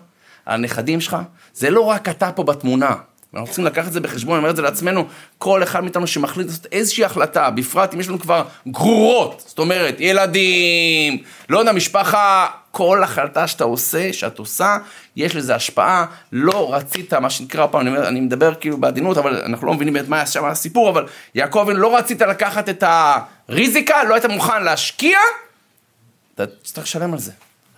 [0.46, 1.18] על הנכדים שלך,
[1.54, 2.96] זה לא רק אתה פה בתמונה.
[3.34, 5.08] אנחנו צריכים לקחת את זה בחשבון, אני אומר את זה לעצמנו,
[5.38, 9.96] כל אחד מאיתנו שמחליט לעשות איזושהי החלטה, בפרט אם יש לנו כבר גרורות, זאת אומרת,
[10.00, 11.18] ילדים,
[11.50, 14.78] לא יודע, משפחה, כל החלטה שאתה עושה, שאת עושה,
[15.16, 19.68] יש לזה השפעה, לא רצית, מה שנקרא, פעם, אני, אני מדבר כאילו בעדינות, אבל אנחנו
[19.68, 21.06] לא מבינים באמת מה היה הסיפור, אבל
[21.36, 25.20] יעקב, לא רצית לקחת את הריזיקה, לא היית מוכן להשקיע,
[26.36, 27.32] אתה צריך לשלם על זה.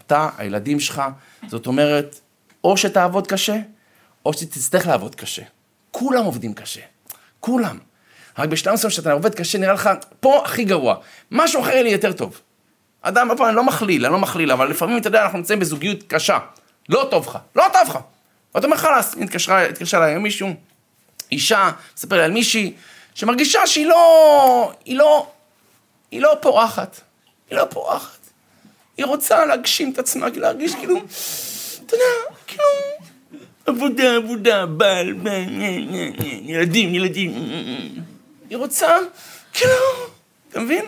[0.08, 1.02] אתה, הילדים שלך,
[1.48, 2.20] זאת אומרת,
[2.64, 3.56] או שתעבוד קשה,
[4.30, 5.42] או שתצטרך לעבוד קשה.
[5.92, 6.82] כולם עובדים קשה.
[7.40, 7.78] כולם.
[8.38, 10.96] רק בשלב מסוים שאתה עובד קשה, נראה לך, פה הכי גרוע.
[11.32, 12.42] משהו אחר יהיה לי יותר טוב.
[13.02, 16.38] אדם, אני לא מכליל, אני לא מכליל, אבל לפעמים, אתה יודע, אנחנו נמצאים בזוגיות קשה.
[16.90, 18.00] לא טוב לך, לא טוב לך.
[18.56, 20.54] ואתה אומר, חלאס, התקשרה, אליי מישהו,
[21.32, 22.74] אישה, מספר לי על מישהי,
[23.16, 25.28] שמרגישה שהיא לא, היא לא,
[26.12, 27.02] היא לא פורחת.
[27.50, 28.20] היא לא פורחת.
[28.98, 30.98] היא רוצה להגשים את עצמה, להרגיש כאילו,
[31.86, 32.64] אתה יודע, כאילו...
[33.70, 35.14] עבודה, עבודה, בעל,
[36.42, 37.32] ילדים, ילדים.
[38.50, 38.98] היא רוצה,
[39.54, 39.74] כאילו,
[40.50, 40.86] אתה מבין?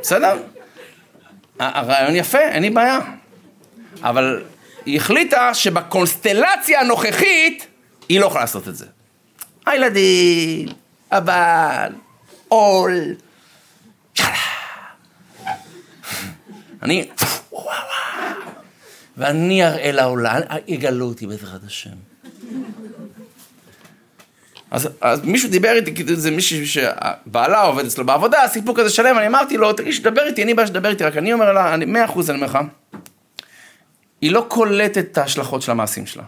[0.00, 0.36] בסדר?
[1.58, 2.98] הרעיון יפה, אין לי בעיה.
[4.02, 4.44] אבל
[4.86, 7.66] היא החליטה שבקונסטלציה הנוכחית,
[8.08, 8.86] היא לא יכולה לעשות את זה.
[9.66, 10.68] הילדים,
[11.10, 11.92] הבעל,
[12.48, 13.14] עול,
[14.18, 14.32] יאללה.
[16.82, 17.08] אני...
[19.18, 21.90] ואני אראה לעולם, יגלו אותי בעזרת השם.
[24.70, 29.18] אז, אז מישהו דיבר איתי, כאילו זה מישהו שבעלה עובד אצלו בעבודה, סיפור כזה שלם,
[29.18, 32.04] אני אמרתי לו, תגיד, שתדבר איתי, לי בעיה שתדבר איתי, רק אני אומר לה, מאה
[32.04, 32.58] אחוז אני אומר לך,
[34.20, 36.22] היא לא קולטת את ההשלכות של המעשים שלה.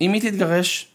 [0.00, 0.88] אם היא תתגרש,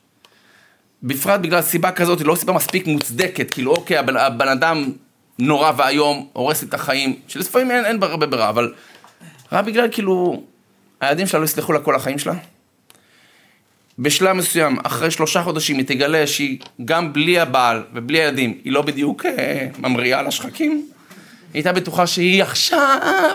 [1.04, 4.92] בפרט בגלל סיבה כזאת, היא לא סיבה מספיק מוצדקת, כאילו אוקיי, הבן, הבן אדם
[5.40, 8.74] נורא ואיום, הורס לי את החיים, שלפעמים אין, אין הרבה ברירה, אבל
[9.52, 10.44] רק בגלל כאילו
[11.02, 12.34] הילדים שלה לא יסלחו לה כל החיים שלה.
[14.00, 18.82] בשלב מסוים, אחרי שלושה חודשים, היא תגלה שהיא גם בלי הבעל ובלי הילדים, היא לא
[18.82, 20.72] בדיוק אה, ממריאה על השחקים.
[20.72, 20.86] היא
[21.54, 23.32] הייתה בטוחה שהיא עכשיו,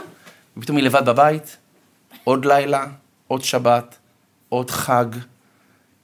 [0.57, 1.57] ופתאום היא לבד בבית,
[2.25, 2.87] עוד לילה,
[3.27, 3.97] עוד שבת,
[4.49, 5.07] עוד חג,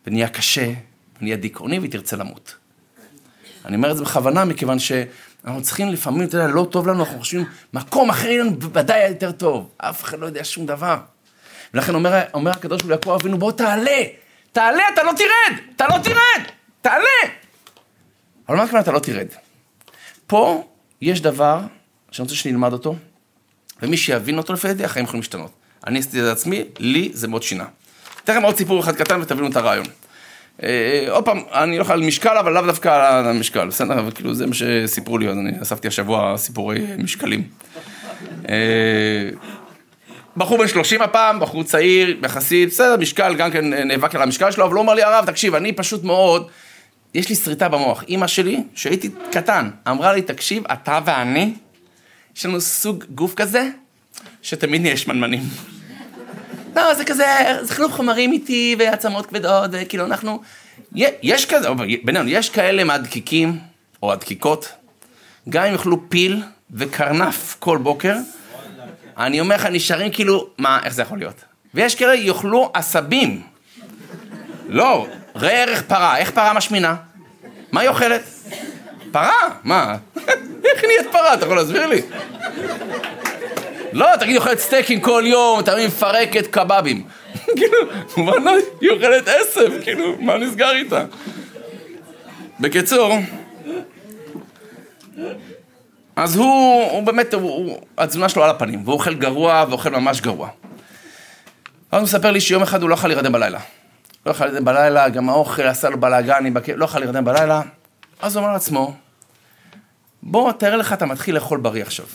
[0.07, 0.73] ונהיה קשה,
[1.21, 2.55] ונהיה דיכאוני, והיא תרצה למות.
[3.65, 7.19] אני אומר את זה בכוונה, מכיוון שאנחנו צריכים לפעמים, אתה יודע, לא טוב לנו, אנחנו
[7.19, 7.45] חושבים,
[7.75, 9.71] מקום אחר יהיה לנו ודאי יותר טוב.
[9.79, 10.97] אף אחד לא יודע שום דבר.
[11.75, 14.03] ולכן אומר, אומר הקדוש ברוך הוא ליעקב אבינו, בוא תעלה,
[14.53, 16.45] תעלה, אתה לא תרד, אתה לא תרד,
[16.81, 17.33] תעלה.
[18.49, 19.27] אבל מה הכוונה אתה לא תרד?
[20.27, 20.65] פה
[21.01, 21.61] יש דבר
[22.11, 22.97] שאני רוצה שנלמד אותו,
[23.83, 25.51] ומי שיבין אותו לפי ידי, החיים יכולים להשתנות.
[25.87, 27.65] אני עשיתי את זה לעצמי, לי זה מאוד שינה.
[28.25, 29.87] אתן לכם עוד סיפור אחד קטן ותבינו את הרעיון.
[30.63, 33.99] אה, עוד פעם, אני לא יכול על משקל, אבל לאו דווקא על המשקל, בסדר?
[33.99, 37.49] אבל כאילו זה מה שסיפרו לי, אז אני אספתי השבוע סיפורי משקלים.
[40.33, 44.51] אה, בחור בן 30 הפעם, בחור צעיר, יחסית, בסדר, משקל, גם כן נאבק על המשקל
[44.51, 46.49] שלו, אבל הוא אמר לי, הרב, תקשיב, אני פשוט מאוד,
[47.15, 48.05] יש לי שריטה במוח.
[48.09, 51.55] אימא שלי, שהייתי קטן, אמרה לי, תקשיב, אתה ואני,
[52.37, 53.69] יש לנו סוג גוף כזה,
[54.43, 55.43] שתמיד נהיה שמנמנים.
[56.77, 57.27] לא, זה כזה,
[57.63, 60.43] זה חינוך חומרים איתי, ועצמות כבדות, וכאילו אנחנו...
[61.23, 61.69] יש כזה,
[62.05, 63.59] בינינו, יש כאלה מהדקיקים,
[64.03, 64.73] או הדקיקות,
[65.49, 68.15] גם אם יאכלו פיל וקרנף כל בוקר,
[69.19, 71.45] אני אומר לך, נשארים כאילו, מה, איך זה יכול להיות?
[71.75, 73.43] ויש כאלה יאכלו עשבים.
[74.69, 76.95] לא, ראה ערך פרה, איך פרה משמינה?
[77.73, 78.23] מה היא אוכלת?
[79.13, 79.49] פרה?
[79.65, 79.97] מה?
[80.65, 81.35] איך נהיית פרה?
[81.35, 82.03] אתה יכול להסביר לי?
[83.93, 87.05] לא, תגיד, אוכלת סטייקים כל יום, תמיד מפרקת קבבים.
[87.57, 87.79] כאילו,
[88.17, 91.05] מה, היא אוכלת עשב, כאילו, מה נסגר איתה?
[92.61, 93.13] בקיצור,
[96.17, 100.21] אז הוא, הוא באמת, הוא, הוא, התזונה שלו על הפנים, והוא אוכל גרוע ואוכל ממש
[100.21, 100.49] גרוע.
[101.91, 103.61] אז הוא מספר לי שיום אחד הוא לא יכול להירדם בלילה.
[104.27, 106.45] לא יכול להירדם בלילה, גם האוכל עשה לו בלאגן,
[106.77, 107.63] לא יכול להירדם בלילה.
[108.21, 108.95] אז הוא אמר לעצמו,
[110.23, 112.07] בוא, תאר לך, אתה מתחיל לאכול בריא עכשיו.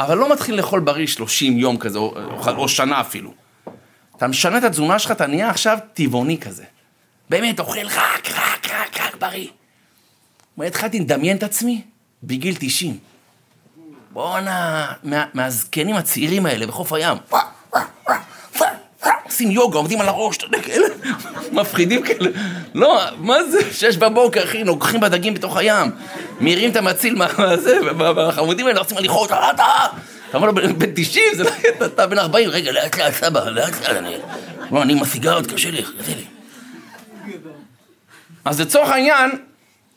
[0.00, 2.14] אבל לא מתחיל לאכול בריא 30 יום כזה, או,
[2.46, 3.32] או, שנה אפילו.
[4.16, 6.64] אתה משנה את התזונה שלך, אתה נהיה עכשיו טבעוני כזה.
[7.30, 9.48] באמת, אוכל רק, רק, רק, רק בריא.
[10.58, 11.82] התחלתי לדמיין את עצמי
[12.22, 12.98] בגיל 90.
[14.10, 17.16] בואנה, מה, מהזקנים הצעירים האלה בחוף הים.
[19.38, 20.86] עושים יוגה, עומדים על הראש, אתה יודע, כאלה,
[21.52, 22.30] מפחידים כאלה.
[22.74, 23.72] לא, מה זה?
[23.72, 25.90] שש בבוקר, אחי, נוגחים בדגים בתוך הים.
[26.40, 29.64] מעירים את המציל מהזה, והחמודים האלה עושים הליכות, אתה, אתה.
[30.28, 31.50] אתה אומר לו, בן 90, זה לא,
[31.86, 34.16] אתה בן 40, רגע, לאט לאט, סבא, לאט לאט, אני...
[34.70, 36.24] לא, אני עם הסיגרות, קשה לי, קשה לי.
[38.44, 39.30] אז לצורך העניין,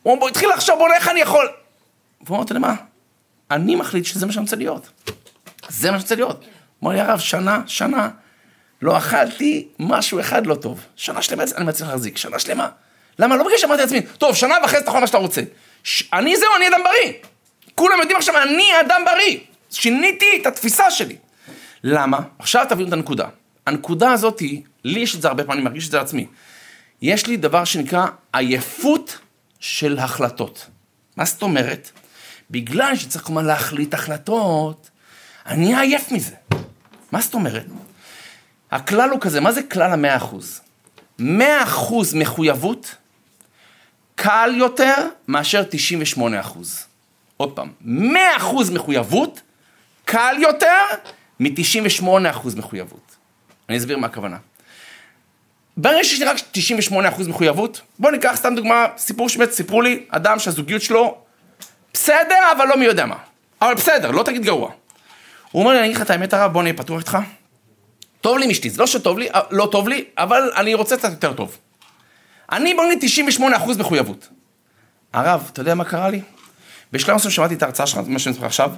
[0.04, 1.48] הוא התחיל לחשוב, בוא, איך אני יכול?
[2.26, 2.76] והוא אמר, אתה יודע מה?
[3.52, 4.90] אני מחליט שזה מה שאני רוצה להיות.
[5.70, 6.46] זה מה שאני רוצה להיות.
[6.84, 8.10] אמר לי הרב, שנה, שנה,
[8.82, 10.86] לא אכלתי משהו אחד לא טוב.
[10.96, 12.70] שנה שלמה אני מצליח להחזיק, שנה שלמה.
[13.20, 13.36] למה?
[13.36, 15.42] לא בגלל שאמרתי לעצמי, טוב, שנה ואחרי זה תאכל מה שאתה רוצה.
[15.84, 16.04] ש...
[16.14, 17.14] אני זהו, אני אדם בריא.
[17.76, 19.38] כולם יודעים עכשיו, אני אדם בריא.
[19.70, 21.16] שיניתי את התפיסה שלי.
[21.84, 22.20] למה?
[22.40, 23.28] עכשיו תבינו את הנקודה.
[23.66, 26.28] הנקודה הזאת היא, לי יש את זה הרבה פעמים, אני מרגיש את זה לעצמי.
[27.02, 29.18] יש לי דבר שנקרא עייפות
[29.60, 30.68] של החלטות.
[31.18, 31.92] מה זאת אומרת?
[32.52, 34.90] בגלל שצריך כלומר להחליט החלטות,
[35.46, 36.36] אני עייף מזה.
[37.12, 37.66] מה זאת אומרת?
[38.72, 40.62] הכלל הוא כזה, מה זה כלל המאה אחוז?
[41.20, 42.96] מאה אחוז מחויבות
[44.16, 46.86] קל יותר מאשר 98 אחוז.
[47.38, 49.42] עוד פעם, מאה אחוז מחויבות
[50.06, 50.84] קל יותר
[51.40, 53.16] מ-98 אחוז מחויבות.
[53.70, 54.38] אני אסביר מה הכוונה.
[55.78, 56.38] ברגע שיש לי רק
[56.92, 56.94] 98%
[57.28, 61.21] מחויבות, בואו ניקח סתם דוגמה, סיפור שבאמת סיפרו לי, אדם שהזוגיות שלו
[61.94, 63.16] בסדר, אבל לא מי יודע מה.
[63.62, 64.72] אבל בסדר, לא תגיד גרוע.
[65.52, 67.18] הוא אומר לי, אני אגיד לך את האמת הרב, בוא נהיה פתוח איתך.
[68.22, 70.98] טוב לי עם אשתי, זה לא שטוב לי, אה, לא טוב לי, אבל אני רוצה
[70.98, 71.58] קצת יותר טוב.
[72.52, 73.42] אני נגיד 98%
[73.80, 74.30] מחויבות.
[75.14, 76.22] הרב, אתה יודע מה קרה לי?
[76.92, 78.72] בשלב מסוים שמעתי את ההרצאה שלך, מה שאני מספר עכשיו,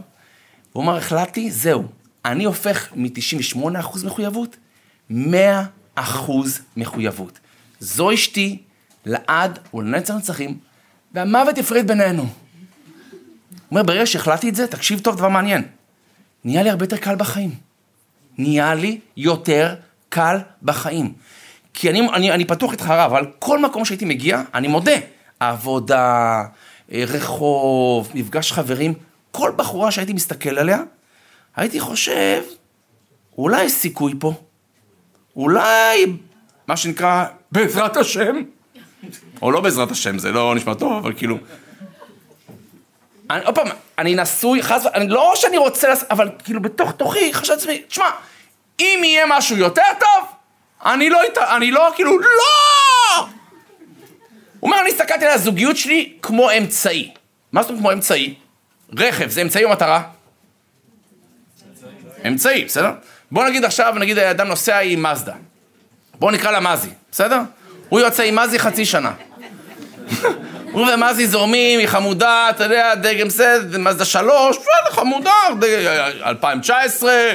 [0.73, 1.83] הוא אמר, החלטתי, זהו,
[2.25, 4.55] אני הופך מ-98% מחויבות,
[5.09, 5.63] 100
[5.95, 7.39] אחוז מחויבות.
[7.79, 8.57] זו אשתי,
[9.05, 10.57] לעד ולנצח נצחים,
[11.13, 12.25] והמוות יפריד בינינו.
[13.73, 15.63] אומר, ברגע שהחלטתי את זה, תקשיב טוב, דבר מעניין.
[16.43, 17.55] נהיה לי הרבה יותר קל בחיים.
[18.37, 19.75] נהיה לי יותר
[20.09, 21.13] קל בחיים.
[21.73, 24.95] כי אני, אני, אני פתוח איתך רב, אבל כל מקום שהייתי מגיע, אני מודה.
[25.39, 26.43] עבודה,
[26.91, 28.93] אה, רחוב, מפגש חברים,
[29.31, 30.79] כל בחורה שהייתי מסתכל עליה,
[31.55, 32.41] הייתי חושב,
[33.37, 34.33] אולי יש סיכוי פה.
[35.35, 36.05] אולי,
[36.67, 38.35] מה שנקרא, בעזרת השם,
[39.41, 41.37] או לא בעזרת השם, זה לא נשמע טוב, אבל כאילו...
[43.29, 46.03] אני, עוד פעם, אני נשוי, חס וחלילה, לא שאני רוצה, לס...
[46.09, 48.09] אבל כאילו בתוך תוכי חשבתי לעצמי, תשמע,
[48.79, 50.29] אם יהיה משהו יותר טוב,
[50.85, 51.19] אני לא,
[51.55, 53.27] אני לא, כאילו, לא!
[54.59, 57.11] הוא אומר, אני הסתכלתי על הזוגיות שלי כמו אמצעי.
[57.51, 58.33] מה זאת אומרת כמו אמצעי?
[58.97, 60.03] רכב, זה אמצעי או מטרה?
[62.27, 62.91] אמצעי, בסדר?
[63.31, 65.33] בוא נגיד עכשיו, נגיד אדם נוסע עם מזדה.
[66.13, 67.39] בוא נקרא לה מזי, בסדר?
[67.89, 69.11] הוא יוצא עם מזי חצי שנה.
[70.73, 74.57] הוא ומזי זורמים, היא חמודה, אתה יודע, דגם סד, מזדה שלוש,
[74.89, 75.31] חמודה,
[76.25, 77.33] 2019,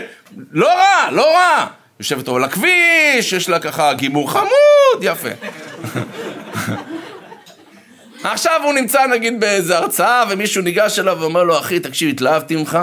[0.53, 1.67] לא רע, לא רע.
[1.99, 5.29] יושבת על הכביש, יש לה ככה גימור חמוד, יפה.
[8.25, 12.79] עכשיו הוא נמצא נגיד באיזה הרצאה ומישהו ניגש אליו ואומר לו, אחי, תקשיב, התלהבתי ממך,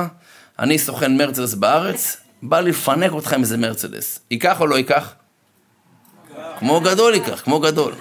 [0.59, 4.19] אני סוכן מרצדס בארץ, בא לפנק אותך עם איזה מרצדס.
[4.31, 5.13] ייקח או לא ייקח?
[6.59, 7.93] כמו גדול ייקח, כמו גדול.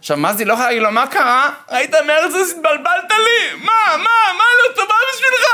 [0.00, 1.50] עכשיו, מה זה, לא יכולה להגיד לו, מה קרה?
[1.70, 3.56] ראית מרצדס, התבלבלת לי?
[3.56, 5.46] מה, מה, מה לא טובה בשבילך?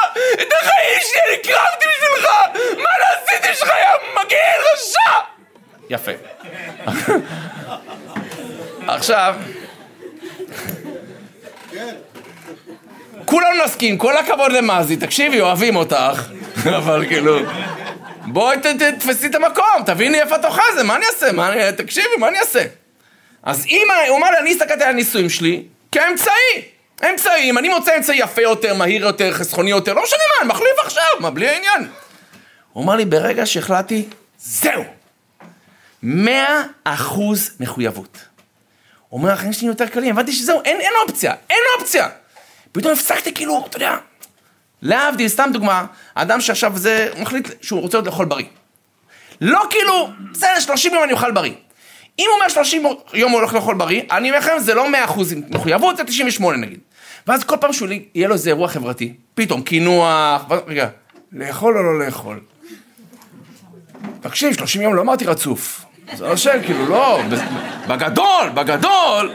[0.43, 2.31] את החיים שלי אני הקרבתי בשבילך!
[2.77, 5.11] מה לא עשיתי בשבילך, יא מגעיל רשע!
[5.91, 6.13] יפה.
[8.89, 9.35] עכשיו...
[13.25, 16.23] כולנו נסכים, כל הכבוד למאזי, תקשיבי, אוהבים אותך,
[16.77, 17.39] אבל כאילו...
[18.27, 21.73] בואי תתפסי את המקום, תביני איפה את אוחזת, מה אני אעשה?
[21.73, 22.63] תקשיבי, מה אני אעשה?
[23.47, 26.63] אז אם הוא אמר לי, אני הסתכלתי על הנישואים שלי כאמצעי.
[27.11, 30.49] אמצעי, אם אני מוצא אמצעי יפה יותר, מהיר יותר, חסכוני יותר, לא משנה מה, אני
[30.49, 31.89] מחליף עכשיו, מה, בלי העניין.
[32.73, 34.85] הוא אמר לי, ברגע שהחלטתי, זהו.
[36.03, 38.19] מאה אחוז מחויבות.
[39.09, 42.09] הוא אומר, החיים שלי יותר קלים, הבנתי שזהו, אין, אין אופציה, אין אופציה.
[42.73, 43.97] פתאום הפסקתי כאילו, אתה יודע,
[44.83, 48.47] להבדיל, סתם דוגמה, אדם שעכשיו זה, הוא מחליט שהוא רוצה עוד לאכול בריא.
[49.41, 51.53] לא כאילו, בסדר, 30 יום אני אוכל בריא.
[52.19, 52.83] אם הוא אומר 30
[53.15, 56.79] יום הוא הולך לאכול בריא, אני אומר לכם, זה לא 100% מחויבות, זה 98 נגיד.
[57.27, 60.89] ואז כל פעם שהוא יהיה לו איזה אירוע חברתי, פתאום קינוח, רגע,
[61.33, 62.41] לאכול או לא לאכול?
[64.21, 65.85] תקשיב, 30 יום לא אמרתי רצוף.
[66.15, 67.21] זה לא שאלה, כאילו, לא,
[67.89, 69.33] בגדול, בגדול.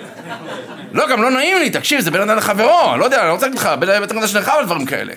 [0.92, 3.46] לא, גם לא נעים לי, תקשיב, זה בין אדם לחברו, לא יודע, אני לא רוצה
[3.46, 5.14] להגיד לך, בטח אתה שלך על דברים כאלה.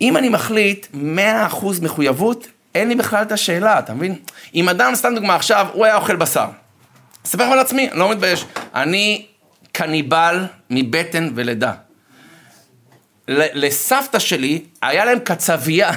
[0.00, 0.96] אם אני מחליט 100%
[1.82, 4.16] מחויבות, אין לי בכלל את השאלה, אתה מבין?
[4.54, 6.46] אם אדם, סתם דוגמה, עכשיו, הוא היה אוכל בשר.
[7.26, 8.44] אספר לך על עצמי, אני לא מתבייש.
[8.74, 9.26] אני
[9.72, 11.72] קניבל מבטן ולידה.
[13.28, 15.90] לסבתא שלי, היה להם קצבייה.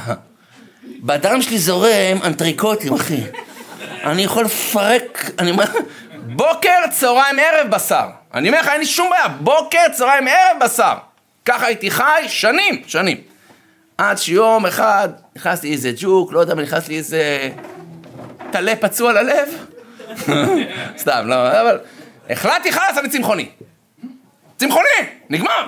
[0.99, 3.21] בדם שלי זורם אנטריקוטים, אחי.
[4.03, 5.65] אני יכול לפרק, אני אומר,
[6.27, 8.07] בוקר, צהריים, ערב בשר.
[8.33, 10.93] אני אומר לך, אין לי שום בעיה, בוקר, צהריים, ערב בשר.
[11.45, 13.17] ככה הייתי חי שנים, שנים.
[13.97, 17.49] עד שיום אחד נכנס לי איזה ג'וק, לא יודע מה נכנס לי איזה
[18.51, 19.65] טלה פצוע ללב.
[21.01, 21.79] סתם, לא, אבל
[22.29, 23.49] החלטתי חלאס, אני צמחוני.
[24.57, 24.87] צמחוני,
[25.29, 25.67] נגמר.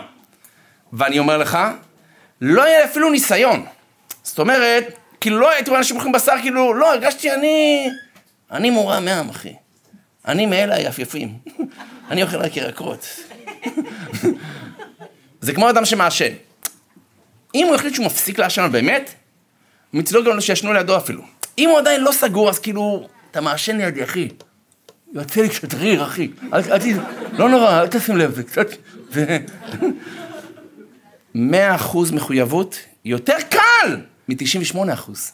[0.93, 1.57] ואני אומר לך,
[2.41, 3.65] לא יהיה אפילו ניסיון.
[4.23, 4.83] זאת אומרת,
[5.21, 7.87] כאילו לא הייתי רואה אנשים אוכלים בשר, כאילו, לא, הרגשתי אני...
[8.51, 9.53] אני מורה מעם, אחי.
[10.27, 11.37] אני מאלה היפיפים.
[12.11, 13.19] אני אוכל רק ירקות.
[15.41, 16.33] זה כמו אדם שמעשן.
[17.55, 19.13] אם הוא החליט שהוא מפסיק לעשן באמת,
[19.93, 21.21] מצדו גם לא שישנו לידו אפילו.
[21.57, 24.27] אם הוא עדיין לא סגור, אז כאילו, אתה מעשן לידי, אחי.
[25.13, 26.31] יוצא לי קצת ריר, אחי.
[26.53, 26.79] אל, אל,
[27.37, 28.67] לא נורא, אל תשים לב, זה קצת...
[31.35, 35.31] מאה אחוז מחויבות יותר קל מ-98 אחוז.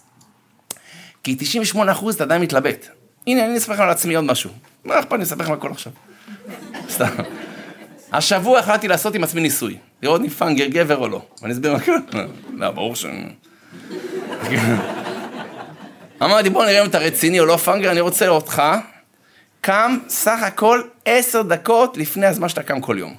[1.23, 2.87] כי 98 אחוז אתה עדיין מתלבט.
[3.27, 4.49] הנה, אני אספר לכם על עצמי עוד משהו.
[4.83, 5.93] מה אכפת לי לספר לכם הכל עכשיו?
[6.89, 7.09] סתם.
[8.11, 9.77] השבוע החלטתי לעשות עם עצמי ניסוי.
[10.05, 11.21] לראות אם פאנגר גבר או לא.
[11.41, 11.97] ואני אסביר מה קרה.
[12.53, 13.05] לא, ברור ש...
[16.21, 18.61] אמרתי, בוא נראה אם אתה רציני או לא פאנגר, אני רוצה אותך.
[19.61, 23.15] קם סך הכל עשר דקות לפני הזמן שאתה קם כל יום.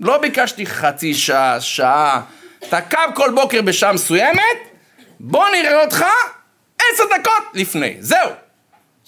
[0.00, 2.22] לא ביקשתי חצי שעה, שעה.
[2.68, 4.58] אתה קם כל בוקר בשעה מסוימת,
[5.20, 6.04] בוא נראה אותך
[6.78, 7.96] עשר דקות לפני.
[8.00, 8.30] זהו.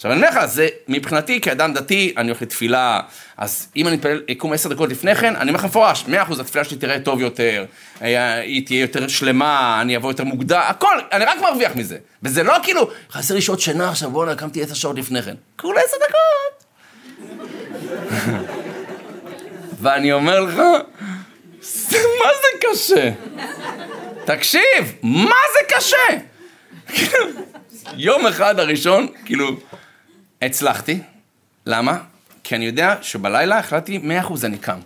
[0.00, 3.00] עכשיו אני אומר לך, זה מבחינתי כאדם דתי, אני הולך לתפילה,
[3.36, 6.40] אז אם אני אתפלל, אקום עשר דקות לפני כן, אני אומר לך מפורש, מאה אחוז,
[6.40, 7.64] התפילה שלי תראה טוב יותר,
[8.02, 11.98] אה, היא תהיה יותר שלמה, אני אבוא יותר מוקדם, הכל, אני רק מרוויח מזה.
[12.22, 15.34] וזה לא כאילו, חסר לי שעות שינה עכשיו, בואנה, קמתי עשר שעות לפני כן.
[15.56, 16.64] כולה עשר דקות.
[19.82, 20.56] ואני אומר לך,
[22.20, 23.10] מה זה קשה?
[24.24, 25.96] תקשיב, מה זה קשה?
[27.96, 29.56] יום אחד הראשון, כאילו,
[30.42, 31.00] הצלחתי.
[31.66, 31.98] למה?
[32.44, 34.78] כי אני יודע שבלילה החלטתי 100% אני קם.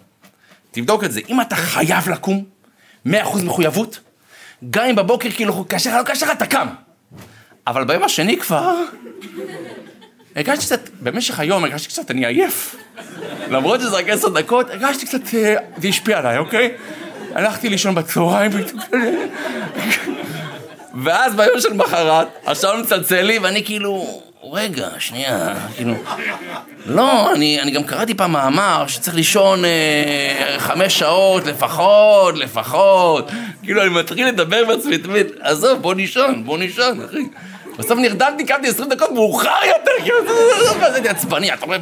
[0.71, 1.21] תבדוק את זה.
[1.29, 2.45] אם אתה חייב לקום,
[3.07, 3.11] 100%
[3.45, 4.01] מחויבות,
[4.71, 6.69] גם אם בבוקר כאילו קשה לך, לא קשה לך, אתה קם.
[7.67, 8.75] אבל ביום השני כבר...
[10.37, 12.77] הרגשתי קצת, במשך היום הרגשתי קצת, אני עייף.
[13.51, 16.75] למרות שזה רק עשר דקות, הרגשתי קצת, אה, זה השפיע עליי, אוקיי?
[17.35, 18.53] הלכתי לישון בצהריים,
[21.05, 25.94] ואז ביום של מחרת, השעון מצלצל לי, ואני כאילו, רגע, שנייה, כאילו...
[26.87, 33.30] לא, אני, אני גם קראתי פעם מאמר שצריך לישון אה, חמש שעות לפחות, לפחות.
[33.62, 37.28] כאילו, אני מתחיל לדבר עם עצמי תמיד, עזוב, בוא נישון, בוא נישון, אחי.
[37.78, 40.18] בסוף נרדמתי, קמתי עשרים דקות מאוחר יותר, כאילו,
[41.02, 41.76] זה עצבני, אתה אומר,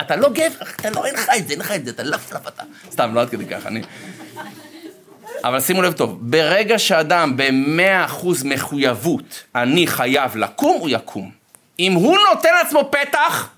[0.00, 2.32] אתה לא גבר, אתה לא, אין לך את זה, אין לך את זה, אתה לפלף
[2.32, 2.62] לא, אתה.
[2.92, 3.82] סתם, לא עד כדי ככה, אני...
[5.44, 11.45] אבל שימו לב טוב, ברגע שאדם במאה אחוז מחויבות, אני חייב לקום, הוא יקום.
[11.78, 13.48] אם הוא נותן לעצמו פתח,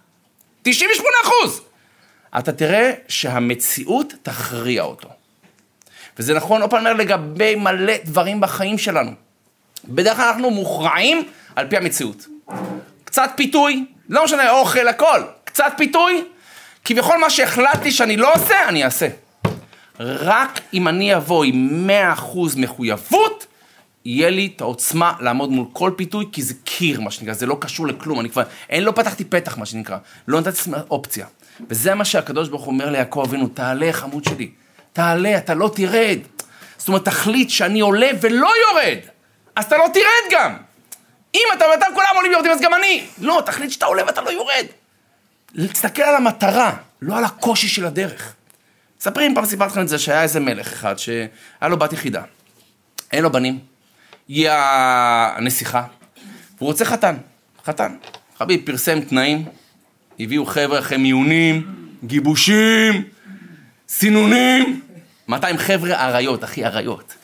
[0.62, 1.62] 98 אחוז,
[2.38, 5.08] אתה תראה שהמציאות תכריע אותו.
[6.18, 9.10] וזה נכון, עוד פעם אומר, לגבי מלא דברים בחיים שלנו.
[9.84, 12.26] בדרך כלל אנחנו מוכרעים על פי המציאות.
[13.04, 15.22] קצת פיתוי, לא משנה, אוכל, הכל.
[15.44, 16.24] קצת פיתוי,
[16.84, 19.08] כביכול מה שהחלטתי שאני לא עושה, אני אעשה.
[20.00, 23.46] רק אם אני אבוא עם 100% מחויבות,
[24.08, 27.56] יהיה לי את העוצמה לעמוד מול כל פיתוי, כי זה קיר, מה שנקרא, זה לא
[27.60, 31.26] קשור לכלום, אני כבר, אין, לא פתחתי פתח, מה שנקרא, לא נתתי אופציה.
[31.68, 34.50] וזה מה שהקדוש ברוך הוא אומר ליעקב אבינו, תעלה חמוד שלי,
[34.92, 36.18] תעלה, אתה לא תרד.
[36.78, 38.98] זאת אומרת, תחליט שאני עולה ולא יורד,
[39.56, 40.56] אז אתה לא תרד גם.
[41.34, 43.06] אם אתה ואתה כולם עולים ויורדים, אז גם אני.
[43.20, 44.66] לא, תחליט שאתה עולה ואתה לא יורד.
[45.72, 48.34] תסתכל על המטרה, לא על הקושי של הדרך.
[49.00, 51.28] ספרי אם פעם סיפרתי לכם את זה שהיה איזה מלך אחד שהיה
[51.62, 52.22] לו בת יחידה.
[53.12, 53.58] אין לו בנים,
[54.28, 55.82] היא הנסיכה,
[56.58, 57.16] והוא רוצה חתן,
[57.64, 57.96] חתן.
[58.38, 59.44] חביב פרסם תנאים,
[60.20, 63.04] הביאו חבר'ה אחרי מיונים, גיבושים,
[63.88, 64.80] סינונים,
[65.28, 67.14] 200 חבר'ה אריות, אחי, אריות.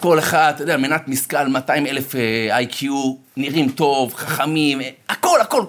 [0.00, 2.14] כל אחד, אתה יודע, מנת משכל, 200 אלף
[2.50, 5.64] איי-קיו, אה, נראים טוב, חכמים, הכל, הכל.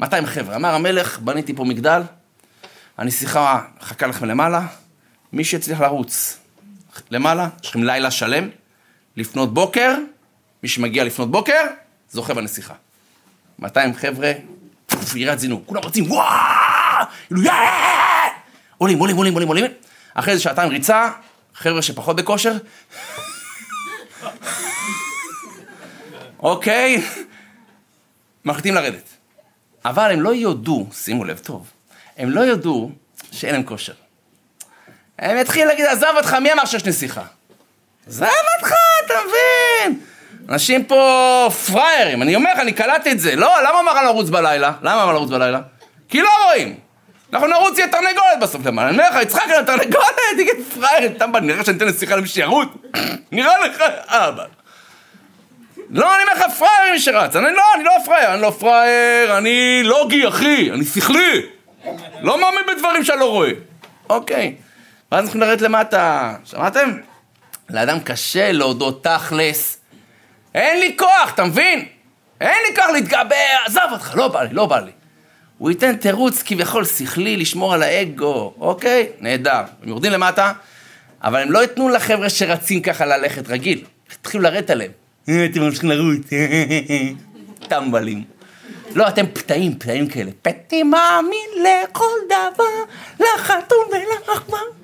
[0.00, 0.56] 200 חבר'ה.
[0.56, 2.02] אמר המלך, בניתי פה מגדל,
[2.98, 4.66] הנסיכה חכה לכם למעלה,
[5.32, 6.38] מי שיצליח לרוץ
[7.10, 8.48] למעלה, יש לכם לילה שלם,
[9.16, 9.94] לפנות בוקר,
[10.62, 11.62] מי שמגיע לפנות בוקר,
[12.10, 12.74] זוכה בנסיכה.
[13.58, 14.32] 200 חבר'ה,
[15.16, 16.26] יריית זינוק, כולם רצים, וואו!
[17.28, 17.42] כאילו,
[39.06, 40.00] אתה מבין?
[40.48, 43.36] אנשים פה פראיירים, אני אומר לך, אני קלטתי את זה.
[43.36, 44.72] לא, למה על לרוץ בלילה?
[44.82, 45.60] למה אמר לרוץ בלילה?
[46.08, 46.74] כי לא רואים.
[47.32, 48.88] אנחנו נרוץ יהיה תרנגולת בסוף למעלה.
[48.88, 52.68] אני אומר לך, יצחק, אני תרנגולת, תגיד פראייר, טמבל, נראה שאני אתן לשיחה למי שירוץ?
[53.32, 54.44] נראה לך, אבא.
[55.90, 57.36] לא, אני אומר לך פראייר מי שרץ.
[57.36, 61.42] אני לא, אני לא פראייר, אני לא פראייר, אני לוגי, אחי, אני שכלי.
[62.22, 63.50] לא מאמין בדברים שאני לא רואה.
[64.10, 64.54] אוקיי.
[65.12, 66.34] ואז אנחנו נרד למטה.
[66.44, 66.92] שמעתם?
[67.72, 69.78] לאדם קשה להודות תכלס.
[70.54, 71.84] אין לי כוח, אתה מבין?
[72.40, 74.90] אין לי כוח להתגבר, עזב אותך, לא בא לי, לא בא לי.
[75.58, 79.08] הוא ייתן תירוץ כביכול שכלי לשמור על האגו, אוקיי?
[79.20, 79.62] נהדר.
[79.82, 80.52] הם יורדים למטה,
[81.22, 83.84] אבל הם לא ייתנו לחבר'ה שרצים ככה ללכת רגיל.
[84.20, 84.90] התחילו לרדת עליהם.
[85.28, 86.26] אה, אתם ממשיכים לרוץ,
[87.68, 88.24] טמבלים.
[88.94, 90.30] לא, אתם פתאים, פתאים כאלה.
[90.42, 94.81] פתי מאמין לכל דבר, לחתום ולעכבר.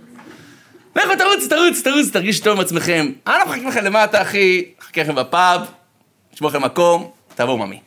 [1.05, 3.13] לכו תרוץ, תרוץ, תרוץ, תרגיש טוב עם עצמכם.
[3.27, 4.65] אני לא מחכה לכם למטה, אחי.
[4.79, 5.61] מחכה לכם בפאב,
[6.35, 7.81] נשמור לכם מקום, תבואו ממי.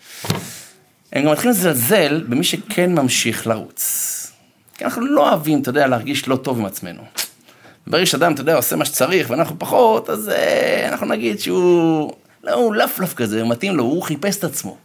[1.13, 4.17] הם גם מתחילים לזלזל במי שכן ממשיך לרוץ.
[4.77, 7.03] כי אנחנו לא אוהבים, אתה יודע, להרגיש לא טוב עם עצמנו.
[7.87, 12.13] ברגע שאדם, אתה יודע, עושה מה שצריך ואנחנו פחות, אז אה, אנחנו נגיד שהוא...
[12.43, 14.77] לא, הוא לפלף כזה, מתאים לו, הוא חיפש את עצמו.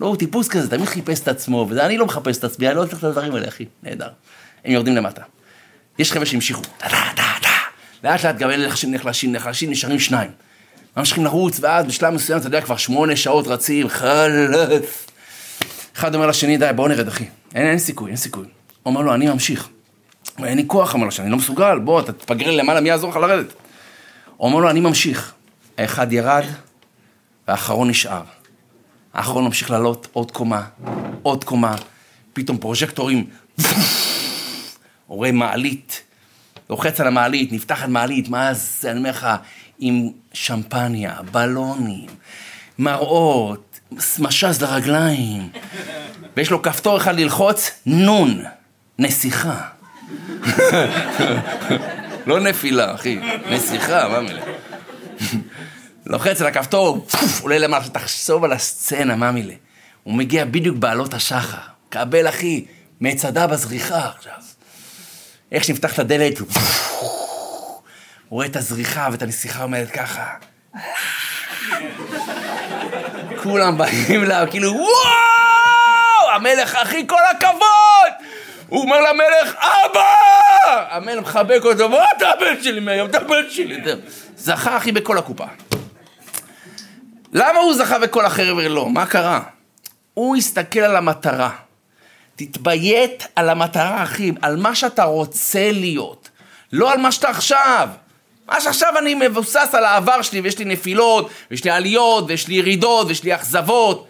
[0.00, 2.76] לא, הוא טיפוס כזה, תמיד חיפש את עצמו, וזה אני לא מחפש את עצמי, אני
[2.76, 4.08] לא צריך את הדברים האלה, אחי, נהדר.
[4.64, 5.22] הם יורדים למטה.
[5.98, 7.49] יש חבר'ה שהמשיכו, טה טה טה,
[8.04, 10.30] לאט לאט גם אלה נחלשים, נחלשים, נחלשים, נשארים שניים.
[10.96, 15.06] ממשיכים לרוץ, ואז בשלב מסוים, אתה יודע, כבר שמונה שעות רצים, חלף.
[15.96, 17.24] אחד אומר לשני, די, בוא נרד, אחי.
[17.54, 18.46] אין, אין סיכוי, אין סיכוי.
[18.86, 19.68] אומר לו, אני ממשיך.
[20.44, 23.16] אין לי כוח, אמר לו, שאני לא מסוגל, בוא, אתה תפגר למעלה, מי יעזור לך
[23.16, 23.52] לרדת?
[24.40, 25.32] אומר לו, אני ממשיך.
[25.78, 26.44] האחד ירד,
[27.48, 28.22] והאחרון נשאר.
[29.14, 30.62] האחרון ממשיך לעלות עוד קומה,
[31.22, 31.74] עוד קומה,
[32.32, 33.26] פתאום פרוז'קטורים,
[35.06, 36.02] הוא רואה מעלית,
[36.70, 39.26] לוחץ על המעלית, נפתחת מעלית, מה זה, אני אומר לך,
[39.78, 42.06] עם שמפניה, בלונים,
[42.78, 43.80] מראות,
[44.18, 45.48] משז לרגליים,
[46.36, 48.44] ויש לו כפתור אחד ללחוץ, נון,
[48.98, 49.60] נסיכה.
[52.26, 53.18] לא נפילה, אחי,
[53.50, 54.42] נסיכה, מה מילה?
[56.06, 57.06] לוחץ על הכפתור,
[57.42, 59.54] עולה למעלה, תחשוב על הסצנה, מה מילה?
[60.02, 62.64] הוא מגיע בדיוק בעלות השחר, קבל אחי,
[63.00, 64.49] מצדה בזריחה עכשיו.
[65.52, 66.48] איך שנפתח את הדלת, הוא
[68.28, 70.26] רואה את הזריחה ואת הנסיכה עומדת ככה.
[73.42, 76.34] כולם באים לה, כאילו, וואו!
[76.34, 78.28] המלך, אחי, כל הכבוד!
[78.68, 80.00] הוא אומר למלך, אבא!
[80.90, 83.80] המלך מחבק אותו, בוא, אתה הבן שלי מהיום, אתה הבן שלי.
[84.36, 85.44] זכה, אחי, בכל הקופה.
[87.32, 88.88] למה הוא זכה וכל החבר'ה לא?
[88.88, 89.40] מה קרה?
[90.14, 91.50] הוא הסתכל על המטרה.
[92.46, 96.28] תתביית על המטרה, אחי, על מה שאתה רוצה להיות,
[96.72, 97.88] לא על מה שאתה עכשיו.
[98.48, 102.54] מה שעכשיו אני מבוסס על העבר שלי, ויש לי נפילות, ויש לי עליות, ויש לי
[102.54, 104.06] ירידות, ויש לי אכזבות.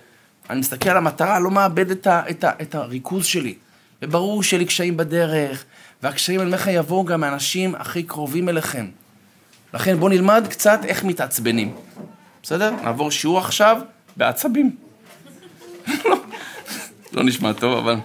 [0.51, 3.55] אני מסתכל על המטרה, לא מאבד את, ה, את, ה, את הריכוז שלי.
[4.03, 5.65] וברור שיהיה לי קשיים בדרך,
[6.03, 8.87] והקשיים, אני אומר לך, יבואו גם מהאנשים הכי קרובים אליכם.
[9.75, 11.75] לכן בואו נלמד קצת איך מתעצבנים.
[12.43, 12.71] בסדר?
[12.71, 13.81] נעבור שיעור עכשיו
[14.17, 14.77] בעצבים.
[16.05, 16.17] לא,
[17.13, 17.97] לא נשמע טוב, אבל...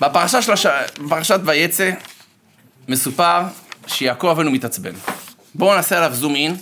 [0.00, 0.66] בפרשה של הש...
[1.06, 1.90] בפרשת ויצא
[2.88, 3.42] מסופר
[3.86, 4.92] שיעקב אבינו מתעצבן.
[5.54, 6.56] בואו נעשה עליו זום אין,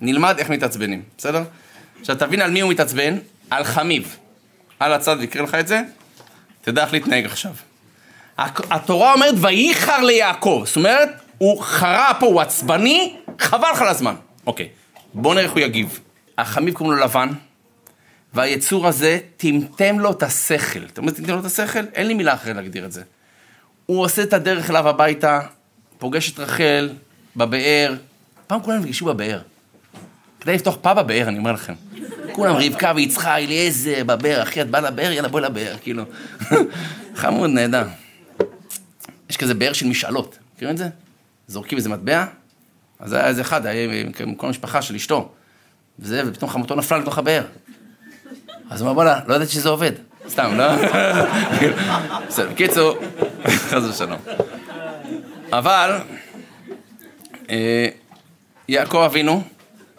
[0.00, 1.42] נלמד איך מתעצבנים, בסדר?
[2.00, 3.18] עכשיו תבין על מי הוא מתעצבן,
[3.50, 4.16] על חמיב.
[4.80, 5.80] על הצד ויקרא לך את זה,
[6.60, 7.52] תדע איך להתנהג עכשיו.
[8.38, 11.08] התורה אומרת וייחר ליעקב, זאת אומרת,
[11.38, 14.14] הוא חרה פה, הוא עצבני, חבל לך על הזמן.
[14.46, 14.68] אוקיי,
[15.14, 16.00] בואו נראה איך הוא יגיב.
[16.38, 17.28] החמיב קוראים לו לבן,
[18.36, 20.80] והיצור הזה טמטם לו את השכל.
[20.92, 21.84] אתה אומר, טמטם לו את השכל?
[21.94, 23.02] אין לי מילה אחרת להגדיר את זה.
[23.86, 25.40] הוא עושה את הדרך אליו הביתה,
[25.98, 26.90] פוגש את רחל
[27.36, 27.94] בבאר.
[28.46, 29.40] פעם כולם נפגשו בבאר.
[30.40, 31.74] כדי לפתוח פאב בבאר, אני אומר לכם.
[32.32, 35.12] כולם, רבקה ויצחק, אליעזר, בבאר, אחי, את באה לבאר?
[35.12, 36.04] יאללה, בואי לבאר, כאילו.
[37.20, 37.86] חמוד, נהדר.
[39.30, 40.88] יש כזה באר של משאלות, מכירים את זה?
[41.48, 42.24] זורקים איזה מטבע,
[42.98, 45.32] אז היה איזה אחד, היה עם כל המשפחה של אשתו,
[45.98, 47.42] וזה, ופתאום חמותו נפלה לתוך הבאר.
[48.70, 49.92] אז הוא אמר, בוא'נה, לא ידעתי שזה עובד.
[50.28, 50.64] סתם, לא?
[52.28, 52.98] בסדר, בקיצור,
[53.46, 54.18] חס ושלום.
[55.52, 55.98] אבל,
[57.50, 57.88] אה,
[58.68, 59.42] יעקב אבינו,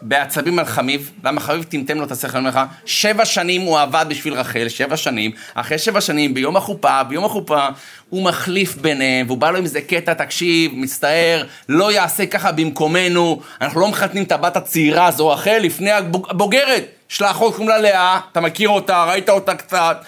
[0.02, 3.80] בעצבים על חמיב, למה חמיב טמטם לו את השכל, אני אומר לך, שבע שנים הוא
[3.80, 7.68] עבד בשביל רחל, שבע שנים, אחרי שבע שנים, ביום החופה, ביום החופה,
[8.10, 13.42] הוא מחליף ביניהם, והוא בא לו עם איזה קטע, תקשיב, מצטער, לא יעשה ככה במקומנו,
[13.62, 17.78] אנחנו לא מחתנים את הבת הצעירה הזו, רחל, לפני הבוגרת, יש לה אחות קוראים לה
[17.78, 20.06] לאה, אתה מכיר אותה, ראית אותה קצת,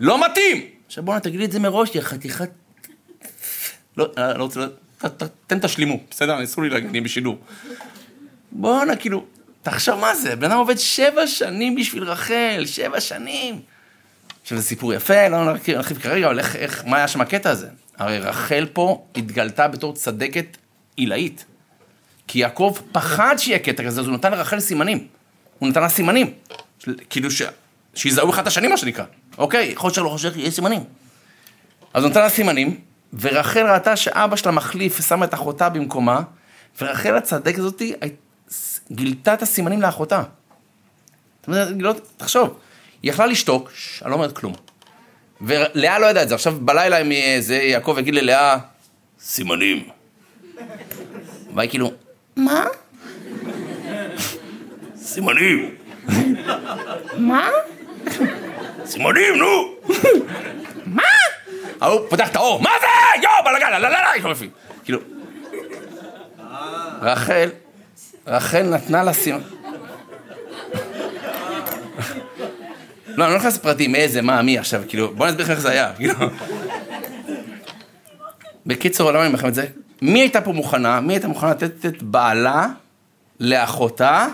[0.00, 0.62] לא מתאים.
[0.86, 2.50] עכשיו בוא'נה, תגיד לי את זה מראש, יא חתיכת...
[3.96, 4.66] לא, אני לא רוצה...
[5.46, 6.44] תן תשלימו, בסדר?
[6.44, 7.38] אסור לי להגיד, אני בשידור.
[8.52, 9.24] בואנה, כאילו,
[9.62, 13.60] תחשוב מה זה, בן אדם עובד שבע שנים בשביל רחל, שבע שנים.
[14.42, 17.68] עכשיו, זה סיפור יפה, לא נרחיב כרגע, אבל איך, איך, מה היה שם הקטע הזה?
[17.98, 20.56] הרי רחל פה התגלתה בתור צדקת
[20.96, 21.44] עילאית.
[22.26, 25.06] כי יעקב פחד שיהיה קטע כזה, אז הוא נתן לרחל סימנים.
[25.58, 26.32] הוא נתן לה סימנים.
[27.10, 27.42] כאילו, ש...
[27.94, 29.04] שיזהו אחד את השני, מה שנקרא.
[29.38, 30.84] אוקיי, להיות שלא חושב, יש סימנים.
[31.94, 32.80] אז הוא נתן לה סימנים,
[33.20, 36.20] ורחל ראתה שאבא שלה מחליף ושמה את אחותה במקומה,
[36.80, 37.92] ורחל הצדקת הזאתי
[38.92, 40.22] גילתה את הסימנים לאחותה.
[42.16, 42.58] תחשוב,
[43.02, 44.54] היא יכלה לשתוק, אני לא אומרת כלום.
[45.40, 48.58] ולאה לא ידעה את זה, עכשיו בלילה עם זה, יעקב יגיד ללאה,
[49.20, 49.88] סימנים.
[51.54, 51.92] והיא כאילו,
[52.36, 52.64] מה?
[55.04, 55.74] סימנים.
[57.16, 57.48] מה?
[58.84, 59.74] סימנים, נו!
[60.86, 61.02] מה?
[61.80, 62.86] ההוא פותח את האור, מה זה?
[63.22, 64.34] יואו, בלאגן, לא, לא, לא,
[64.84, 64.98] כאילו...
[67.02, 67.48] רחל,
[68.26, 69.40] רחל נתנה לה סימן.
[73.06, 75.70] לא, אני לא נכנס לפרטים, איזה, מה, מי עכשיו, כאילו, בוא נסביר לך איך זה
[75.70, 76.14] היה, כאילו.
[78.66, 79.66] בקיצור, למה אני אומר לכם את זה?
[80.02, 81.00] מי הייתה פה מוכנה?
[81.00, 82.66] מי הייתה מוכנה לתת את בעלה
[83.40, 84.26] לאחותה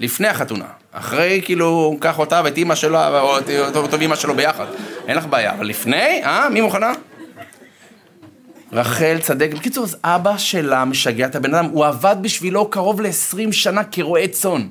[0.00, 0.64] לפני החתונה?
[0.92, 3.38] אחרי, כאילו, קח אותה ואת אימא שלו, או
[3.84, 4.66] את אימא שלו ביחד.
[5.08, 5.52] אין לך בעיה.
[5.52, 6.48] אבל לפני, אה?
[6.48, 6.92] מי מוכנה?
[8.72, 9.50] רחל צדק.
[9.54, 14.28] בקיצור, אז אבא שלה משגע את הבן אדם, הוא עבד בשבילו קרוב ל-20 שנה כרועה
[14.28, 14.68] צאן.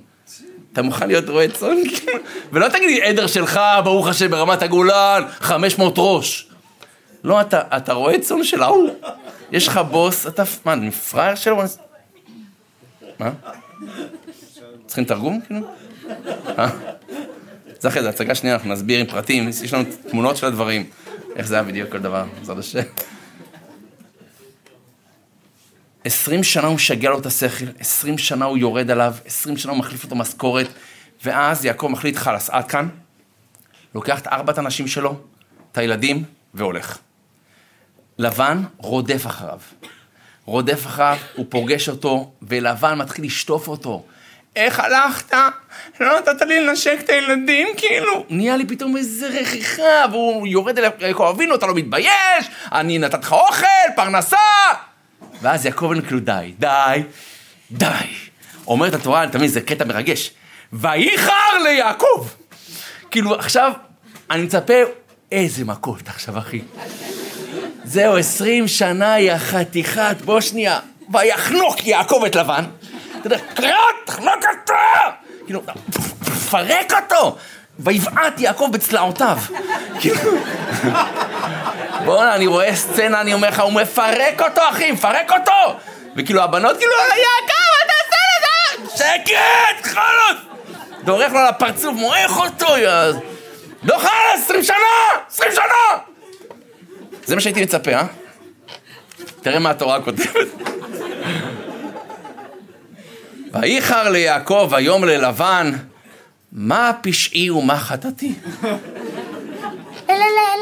[0.74, 1.78] אתה מוכן להיות רועה צאן?
[2.52, 6.48] ולא תגיד לי, עדר שלך, ברוך השם, ברמת הגולן, 500 ראש.
[7.24, 8.90] לא, אתה, אתה רועה צאן של ההוא.
[9.52, 11.62] יש לך בוס, אתה, מה, אני פראייר שלו?
[13.20, 13.30] מה?
[14.94, 15.68] צריכים תרגום, כאילו?
[16.60, 16.70] אה?
[17.80, 20.90] זה אחרי זה, הצגה שנייה, אנחנו נסביר עם פרטים, יש לנו תמונות של הדברים,
[21.36, 22.82] איך זה היה בדיוק כל דבר, בעזרת השם.
[26.04, 29.80] עשרים שנה הוא משגע לו את השכל, עשרים שנה הוא יורד עליו, עשרים שנה הוא
[29.80, 30.68] מחליף אותו משכורת,
[31.24, 32.90] ואז יעקב מחליט, חלאס, עד כאן,
[33.96, 35.20] לוקח את ארבעת הנשים שלו,
[35.72, 36.24] את הילדים,
[36.54, 36.98] והולך.
[38.18, 39.60] לבן רודף אחריו.
[40.46, 44.06] רודף אחריו, הוא פוגש אותו, ולבן מתחיל לשטוף אותו.
[44.56, 45.34] איך הלכת?
[46.00, 48.26] לא נתת לי לנשק את הילדים, כאילו.
[48.30, 52.46] נהיה לי פתאום איזה רכיחה, והוא יורד אליו, יעקב אבינו, אתה לא מתבייש?
[52.72, 54.38] אני נתת לך אוכל, פרנסה!
[55.42, 57.04] ואז יעקב אבינו כאילו, די, די,
[57.72, 57.88] די.
[58.68, 60.32] אומרת התורה, תמיד זה קטע מרגש.
[60.74, 62.28] וייחר ליעקב.
[63.12, 63.72] כאילו, עכשיו,
[64.32, 64.74] אני מצפה,
[65.32, 66.62] איזה מכות עכשיו, אחי.
[67.84, 70.80] זהו, עשרים שנה, יא חתיכת, בוא שנייה.
[71.14, 72.64] ויחנוק יעקב את לבן.
[73.24, 74.74] אתה יודע, קריאות, תחנוק אותו!
[75.46, 75.62] כאילו,
[76.50, 77.38] פרק אותו!
[77.80, 79.38] ויבעט יעקב בצלעותיו.
[80.00, 80.32] כאילו,
[82.06, 85.80] בואנה, אני רואה סצנה, אני אומר לך, הוא מפרק אותו, אחי, מפרק אותו!
[86.16, 88.18] וכאילו, הבנות כאילו, יעקב, אתה עושה
[88.86, 88.98] לזה?
[88.98, 90.38] שקט, חלוץ!
[91.04, 92.90] דורך לו על הפרצוף, מועך אותו, יא...
[93.84, 94.76] לא חלוץ, עשרים שנה!
[95.28, 95.98] עשרים שנה!
[97.26, 98.06] זה מה שהייתי מצפה, אה?
[99.42, 100.48] תראה מה התורה כותבת.
[103.54, 105.72] וייחר ליעקב היום ללבן,
[106.52, 108.34] מה פשעי ומה חטאתי?
[110.10, 110.16] לא,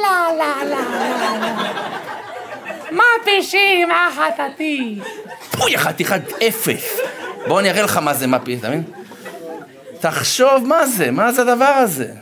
[0.03, 0.77] לא, לא, לא.
[2.91, 4.99] מה פשעי, מה חטאתי?
[5.59, 6.99] אוי, חתיכת אפס.
[7.47, 8.83] בוא אני אראה לך מה זה מה פשעי, אתה מבין?
[9.99, 12.13] תחשוב מה זה, מה זה הדבר הזה.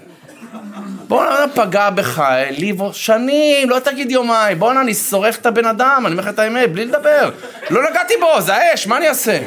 [1.09, 6.11] בואנה, פגע בך, העליבו שנים, לא תגיד יומיים, בואנה, אני שורף את הבן אדם, אני
[6.11, 7.31] אומר לך את האמת, בלי לדבר.
[7.69, 9.39] לא נגעתי בו, זה האש, מה אני אעשה?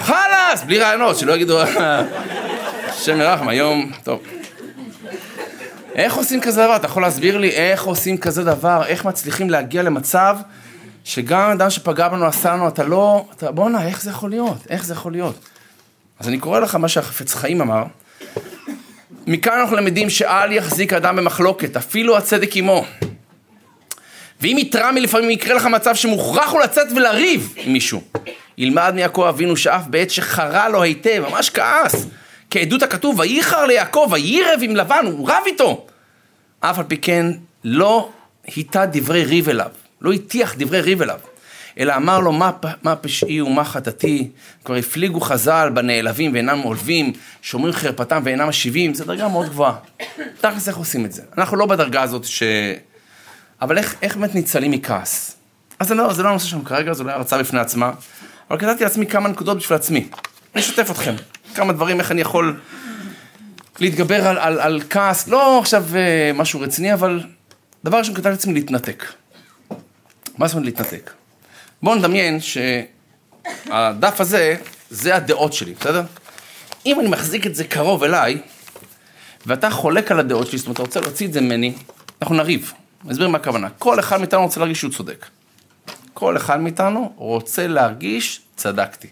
[0.00, 1.58] חלאס, בלי רעיונות, שלא יגידו...
[2.88, 4.22] השם ירחם, היום, טוב.
[5.94, 6.76] איך עושים כזה דבר?
[6.76, 8.82] אתה יכול להסביר לי איך עושים כזה דבר?
[8.86, 10.36] איך מצליחים להגיע למצב
[11.04, 13.24] שגם אדם שפגע בנו עשה לנו, אתה לא...
[13.36, 14.66] אתה, בואנה, איך זה יכול להיות?
[14.70, 15.34] איך זה יכול להיות?
[16.20, 17.82] אז אני קורא לך מה שהחפץ חיים אמר.
[19.26, 22.84] מכאן אנחנו למדים שאל יחזיק אדם במחלוקת, אפילו הצדק עמו.
[24.40, 28.02] ואם יתרע מלפעמים יקרה לך מצב שמוכרח הוא לצאת ולריב עם מישהו.
[28.58, 32.06] ילמד מיעקב אבינו שאף בעת שחרה לו היטב, ממש כעס.
[32.50, 35.86] כעדות הכתוב, וייחר ליעקב, ויירב עם לבן, הוא רב איתו.
[36.60, 37.26] אף על פי כן,
[37.64, 38.10] לא
[38.46, 39.70] היטה דברי ריב אליו,
[40.00, 41.18] לא הטיח דברי ריב אליו,
[41.78, 42.50] אלא אמר לו, מה,
[42.82, 44.28] מה פשעי ומה חטאתי?
[44.64, 47.12] כבר הפליגו חז"ל בנעלבים ואינם עולבים,
[47.42, 49.74] שומרים חרפתם ואינם משיבים, זו דרגה מאוד גבוהה.
[50.40, 51.22] תכלס איך עושים את זה?
[51.38, 52.42] אנחנו לא בדרגה הזאת ש...
[53.62, 55.36] אבל איך, איך באמת ניצלים מכעס?
[55.78, 57.92] אז זה לא, זה לא הנושא שלנו כרגע, זו לא הרצאה בפני עצמה,
[58.50, 60.08] אבל כתבתי לעצמי כמה נקודות בשביל עצמי.
[60.54, 61.14] אני אשתף אתכם,
[61.54, 62.60] כמה דברים, איך אני יכול
[63.80, 67.20] להתגבר על, על, על כעס, לא עכשיו אה, משהו רציני, אבל
[67.84, 69.04] דבר ראשון כתבתי לעצמי להתנתק.
[70.38, 71.10] מה זאת אומרת להתנתק?
[71.82, 74.56] בואו נדמיין שהדף הזה,
[74.90, 76.02] זה הדעות שלי, בסדר?
[76.86, 78.38] אם אני מחזיק את זה קרוב אליי,
[79.46, 81.74] ואתה חולק על הדעות שלי, זאת אומרת, אתה רוצה להוציא את זה ממני,
[82.22, 82.72] אנחנו נריב.
[83.04, 83.68] אני אסביר מה הכוונה.
[83.78, 85.26] כל אחד מאיתנו רוצה להרגיש שהוא צודק.
[86.14, 89.08] כל אחד מאיתנו רוצה להרגיש, צדקתי.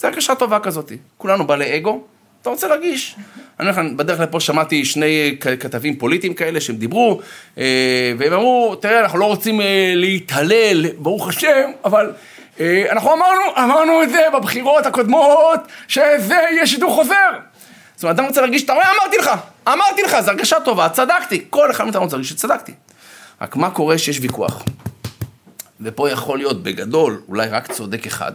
[0.00, 0.92] זו הרגשה טובה כזאת.
[1.18, 2.04] כולנו בעלי אגו,
[2.46, 3.14] אתה רוצה להרגיש.
[3.60, 7.20] אני אומר לך, בדרך לפה שמעתי שני כתבים פוליטיים כאלה שהם דיברו,
[7.58, 12.12] אה, והם אמרו, תראה, אנחנו לא רוצים אה, להתהלל, ברוך השם, אבל
[12.60, 17.30] אה, אנחנו אמרנו, אמרנו את זה בבחירות הקודמות, שזה יהיה שידור חוזר.
[17.94, 19.30] זאת אומרת, אדם רוצה להרגיש, אתה רואה, אמרתי לך,
[19.68, 21.44] אמרתי לך, זו הרגשה טובה, צדקתי.
[21.50, 22.72] כל אחד מאיתנו רוצה להרגיש שצדקתי.
[23.40, 24.62] רק מה קורה שיש ויכוח?
[25.80, 28.32] ופה יכול להיות בגדול אולי רק צודק אחד.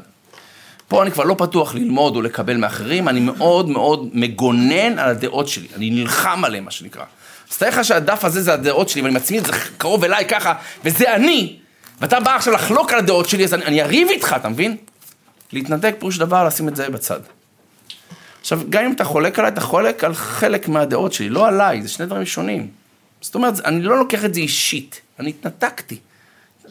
[0.91, 5.47] פה אני כבר לא פתוח ללמוד או לקבל מאחרים, אני מאוד מאוד מגונן על הדעות
[5.47, 7.03] שלי, אני נלחם עליהן, מה שנקרא.
[7.51, 10.53] אז תאר לך שהדף הזה זה הדעות שלי, ואני מצמיד את זה קרוב אליי ככה,
[10.85, 11.57] וזה אני,
[12.01, 14.77] ואתה בא עכשיו לחלוק על הדעות שלי, אז אני, אני אריב איתך, אתה מבין?
[15.53, 17.19] להתנתק פירוש דבר, לשים את זה בצד.
[18.41, 21.89] עכשיו, גם אם אתה חולק עליי, אתה חולק על חלק מהדעות שלי, לא עליי, זה
[21.89, 22.67] שני דברים שונים.
[23.21, 25.99] זאת אומרת, אני לא לוקח את זה אישית, אני התנתקתי.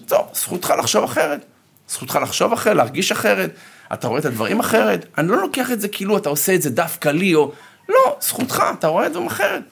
[0.07, 1.45] טוב, זכותך לחשוב אחרת.
[1.91, 3.51] זכותך לחשוב אחרת, להרגיש אחרת,
[3.93, 5.07] אתה רואה את הדברים אחרת.
[5.19, 7.53] אני לא לוקח את זה כאילו אתה עושה את זה דווקא לי, או...
[7.89, 9.63] לא, זכותך, אתה רואה את זה אחרת.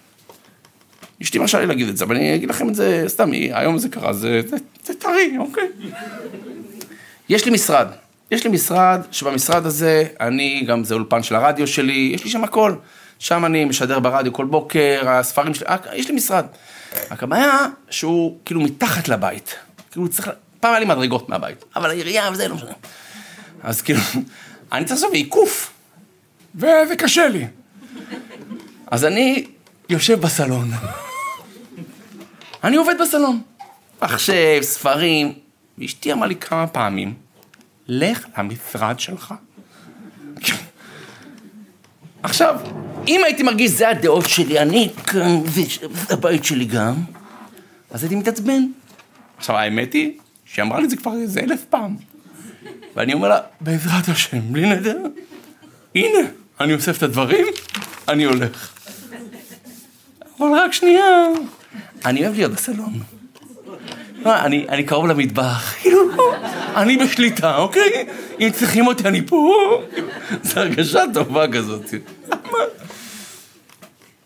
[1.23, 3.89] אשתי מרשה לי להגיד את זה, אבל אני אגיד לכם את זה סתם, היום זה
[3.89, 5.69] קרה, זה, זה, זה טרי, אוקיי.
[7.29, 7.89] יש לי משרד,
[8.31, 12.45] יש לי משרד, שבמשרד הזה, אני, גם זה אולפן של הרדיו שלי, יש לי שם
[12.45, 12.75] הכל.
[13.19, 16.45] שם אני משדר ברדיו כל בוקר, הספרים שלי, יש לי משרד.
[17.11, 19.55] רק הבעיה שהוא כאילו מתחת לבית.
[19.91, 20.31] כאילו צריך,
[20.61, 22.73] פעם היה לי מדרגות מהבית, אבל העירייה וזה לא משנה.
[23.63, 24.01] אז כאילו,
[24.73, 25.73] אני צריך לעשות עיקוף,
[26.55, 27.47] וזה קשה לי.
[28.91, 29.47] אז אני
[29.89, 30.71] יושב בסלון.
[32.65, 33.43] אני עובד בסלון.
[34.03, 35.33] מחשב, ספרים,
[35.79, 37.15] ואשתי אמרה לי כמה פעמים,
[37.89, 39.35] לך למשרד שלך.
[42.23, 42.61] עכשיו,
[43.09, 46.95] אם הייתי מרגיש זה הדעות שלי, אני כאן, זה הבית שלי גם,
[47.91, 48.63] אז הייתי מתעצבן.
[49.37, 50.19] עכשיו, האמת היא
[50.53, 51.97] שהיא אמרה לי את זה כבר איזה אלף פעם.
[52.97, 54.99] ואני אומר לה, בעזרת השם, בלי נדר,
[55.95, 56.19] הנה,
[56.61, 57.47] אני אוסף את הדברים,
[58.09, 58.73] אני הולך.
[60.41, 61.27] אבל רק שנייה,
[62.05, 62.93] אני אוהב להיות בסלון.
[64.19, 66.01] לא, אני, אני קרוב למטבח, כאילו,
[66.77, 68.07] אני בשליטה, אוקיי?
[68.41, 69.83] אם צריכים אותי, אני פה.
[70.43, 71.85] זו הרגשה טובה כזאת.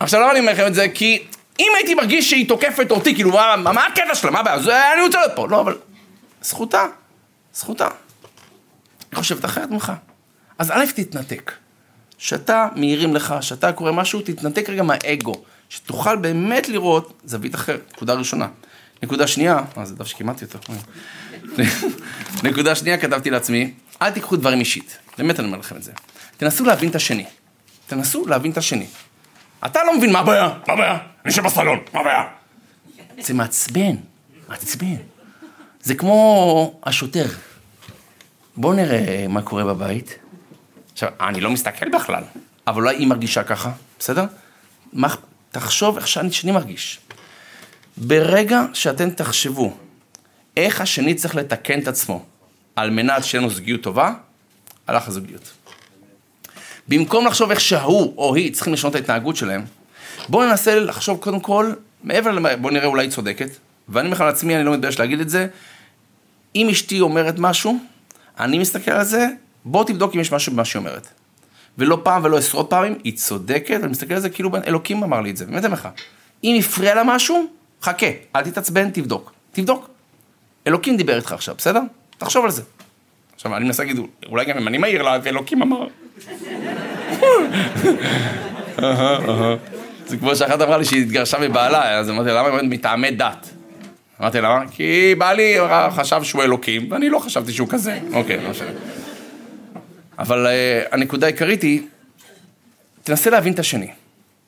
[0.01, 0.89] עכשיו, למה אני אומר לכם את זה?
[0.89, 1.23] כי
[1.61, 4.31] אם הייתי מרגיש שהיא תוקפת אותי, כאילו, מה, מה הקטע שלה?
[4.31, 4.93] מה הבעיה?
[4.93, 5.49] אני רוצה להיות פה.
[5.49, 5.75] לא, אבל
[6.43, 6.87] זכותה,
[7.55, 7.89] זכותה.
[9.11, 9.93] היא חושבת אחרת ממך.
[10.59, 11.53] אז א', תתנתק.
[12.19, 15.43] כשאתה מעירים לך, כשאתה קורא משהו, תתנתק רגע מהאגו.
[15.69, 18.49] שתוכל באמת לראות זווית אחרת, נקודה ראשונה.
[19.03, 20.59] נקודה שנייה, אה, זה דף שכימדתי אותו.
[22.45, 24.99] נקודה שנייה, כתבתי לעצמי, אל תיקחו דברים אישית.
[25.19, 25.93] באמת אני אומר לכם את זה.
[26.37, 27.25] תנסו להבין את השני.
[27.87, 28.87] תנסו להבין את השני.
[29.67, 30.93] אתה לא מבין מה הבעיה, מה הבעיה?
[30.93, 32.23] אני יושב בסלון, מה הבעיה?
[33.21, 33.97] זה מעצבן,
[34.49, 34.97] מעצבן.
[35.83, 37.27] זה כמו השוטר.
[38.57, 40.19] בואו נראה מה קורה בבית.
[40.93, 42.23] עכשיו, אני לא מסתכל בכלל,
[42.67, 44.25] אבל אולי היא מרגישה ככה, בסדר?
[44.93, 45.15] מה,
[45.51, 47.01] תחשוב איך שאני, שאני מרגיש.
[47.97, 49.77] ברגע שאתם תחשבו
[50.57, 52.25] איך השני צריך לתקן את עצמו
[52.77, 54.13] על מנת שיהיה לנו זוגיות טובה,
[54.87, 55.53] הלך הזוגיות.
[56.89, 59.65] במקום לחשוב איך שההוא או היא צריכים לשנות את ההתנהגות שלהם,
[60.29, 61.73] בואו ננסה לחשוב קודם כל,
[62.05, 63.49] מעבר למה, בואו נראה אולי היא צודקת,
[63.89, 65.47] ואני אומר לעצמי, אני לא מתבייש להגיד את זה,
[66.57, 67.79] אם אשתי אומרת משהו,
[68.41, 69.27] אני מסתכל על זה,
[69.65, 71.09] בוא תבדוק אם יש משהו במה שהיא אומרת.
[71.79, 75.31] ולא פעם ולא עשרות פעמים, היא צודקת, ואני מסתכל על זה כאילו אלוקים אמר לי
[75.31, 75.89] את זה, באמת אני לך.
[76.45, 77.47] אם הפריע לה משהו,
[77.83, 79.33] חכה, אל תתעצבן, תבדוק.
[79.53, 79.89] תבדוק.
[80.67, 81.81] אלוקים דיבר איתך עכשיו, בסדר?
[82.19, 82.63] תחשוב על זה.
[83.35, 85.87] עכשיו, אני מנסה להגיד, אולי גם אם אני מעיר לה, ואלוקים אמר.
[90.07, 93.51] זה כמו שאחת אמרה לי שהיא התגרשה מבעלה, אז אמרתי למה היא אומרת מטעמי דת?
[94.23, 94.65] אמרתי למה?
[94.71, 95.57] כי בעלי
[95.91, 97.99] חשב שהוא אלוקים, ואני לא חשבתי שהוא כזה.
[98.13, 98.71] אוקיי, לא משנה.
[100.19, 101.83] אבל אה, הנקודה העיקרית היא,
[103.05, 103.91] תנסה להבין את השני.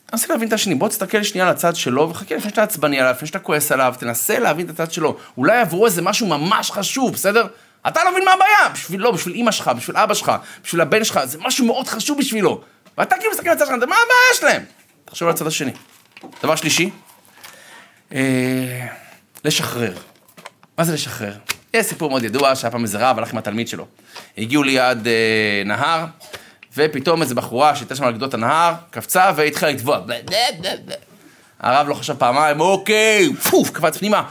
[0.06, 3.12] תנסה להבין את השני, בוא תסתכל שנייה על הצד שלו וחכה לפני שאתה עצבני עליו,
[3.12, 5.16] לפני שאתה כועס עליו, תנסה להבין את הצד שלו.
[5.38, 7.46] אולי עבורו איזה משהו ממש חשוב, בסדר?
[7.88, 10.32] אתה לא מבין מה הבעיה, בשבילו, בשביל אמא שלך, בשביל אבא שלך,
[10.64, 12.60] בשביל הבן שלך, זה משהו מאוד חשוב בשבילו.
[12.98, 14.62] ואתה כאילו מסתכל על הצד שלך, מה הבעיה שלהם?
[15.04, 15.72] תחשוב על הצד השני.
[16.42, 16.90] דבר שלישי,
[18.12, 18.86] אה,
[19.45, 19.92] לשחרר.
[20.78, 21.32] מה זה לשחרר?
[21.74, 23.86] יש סיפור מאוד ידוע שהיה פעם איזה רב הלך עם התלמיד שלו.
[24.38, 26.05] הגיעו ליד אה, נהר,
[26.76, 30.01] ופתאום איזו בחורה שהייתה שם על גדות הנהר, קפצה והתחילה לטבוע.
[31.61, 34.22] הרב לא חשב פעמיים, אוקיי, פוף, קפץ פנימה,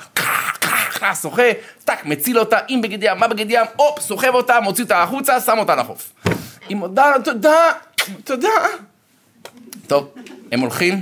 [1.22, 1.52] שוחה,
[1.86, 5.42] טק, מציל אותה עם בגד ים, מה בגד ים, הופ, סוחב אותה, מוציא אותה החוצה,
[5.42, 6.14] שם אותה לחוף.
[6.70, 7.72] מודה לו, תודה,
[8.24, 8.48] תודה.
[9.88, 10.14] טוב,
[10.52, 11.02] הם הולכים,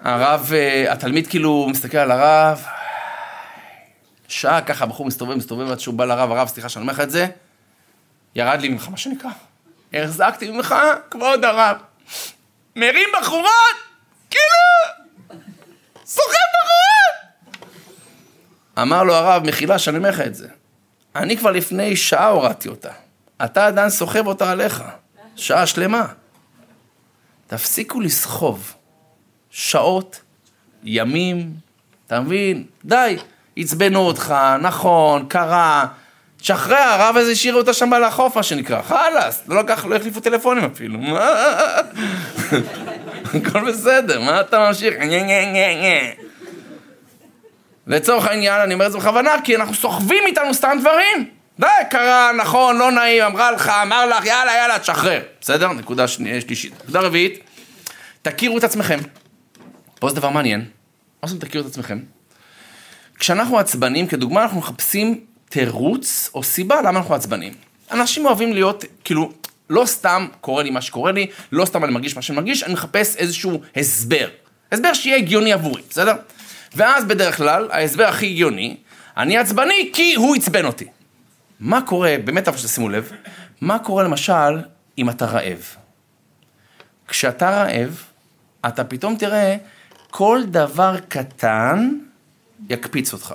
[0.00, 2.64] הרב, אה, התלמיד כאילו מסתכל על הרב,
[4.30, 7.10] שעה ככה הבחור מסתובב, מסתובב עד שהוא בא לרב, הרב, סליחה שאני אומר לך את
[7.10, 7.26] זה,
[8.34, 9.30] ירד לי ממך, מה שנקרא.
[9.92, 10.74] החזקתי ממך,
[11.10, 11.76] כבוד הרב.
[12.76, 13.76] מרים בחורות,
[14.30, 15.04] כאילו,
[16.04, 17.64] סוחב בחורות.
[18.78, 20.48] אמר לו הרב, מחילה שאני אומר לך את זה.
[21.16, 22.92] אני כבר לפני שעה הורדתי אותה.
[23.44, 24.82] אתה עדיין סוחב אותה עליך.
[25.36, 26.06] שעה שלמה.
[27.46, 28.74] תפסיקו לסחוב.
[29.50, 30.20] שעות,
[30.82, 31.54] ימים,
[32.06, 32.66] אתה מבין?
[32.84, 33.16] די.
[33.60, 35.86] עצבנו אותך, נכון, קרה.
[36.40, 38.82] תשחרר, הרב הזה השאיר אותה שם על החוף, מה שנקרא.
[38.82, 40.98] חלאס, לא לקח, לא החליפו טלפונים אפילו.
[40.98, 41.34] מה?
[43.34, 44.94] הכל בסדר, מה אתה ממשיך?
[47.86, 51.30] לצורך העניין, אני אומר את זה בכוונה, כי אנחנו סוחבים איתנו סתם דברים.
[51.58, 55.20] די, קרה, נכון, לא נעים, אמרה לך, אמר לך, יאללה, יאללה, תשחרר.
[55.40, 55.72] בסדר?
[55.72, 56.72] נקודה שלישית.
[56.82, 57.40] נקודה רביעית,
[58.22, 58.98] תכירו את עצמכם.
[59.98, 60.60] פה זה דבר מעניין.
[60.60, 61.98] מה זאת אומרת תכירו את עצמכם?
[63.20, 67.52] כשאנחנו עצבנים, כדוגמה, אנחנו מחפשים תירוץ או סיבה למה אנחנו עצבנים.
[67.92, 69.32] אנשים אוהבים להיות, כאילו,
[69.70, 72.72] לא סתם קורה לי מה שקורה לי, לא סתם אני מרגיש מה שאני מרגיש, אני
[72.72, 74.28] מחפש איזשהו הסבר.
[74.72, 76.14] הסבר שיהיה הגיוני עבורי, בסדר?
[76.74, 78.76] ואז בדרך כלל, ההסבר הכי הגיוני,
[79.16, 80.86] אני עצבני כי הוא עצבן אותי.
[81.60, 83.10] מה קורה, באמת אבל שתשימו לב,
[83.60, 84.58] מה קורה למשל
[84.98, 85.76] אם אתה רעב?
[87.08, 88.02] כשאתה רעב,
[88.66, 89.56] אתה פתאום תראה
[90.10, 91.90] כל דבר קטן
[92.70, 93.34] יקפיץ אותך.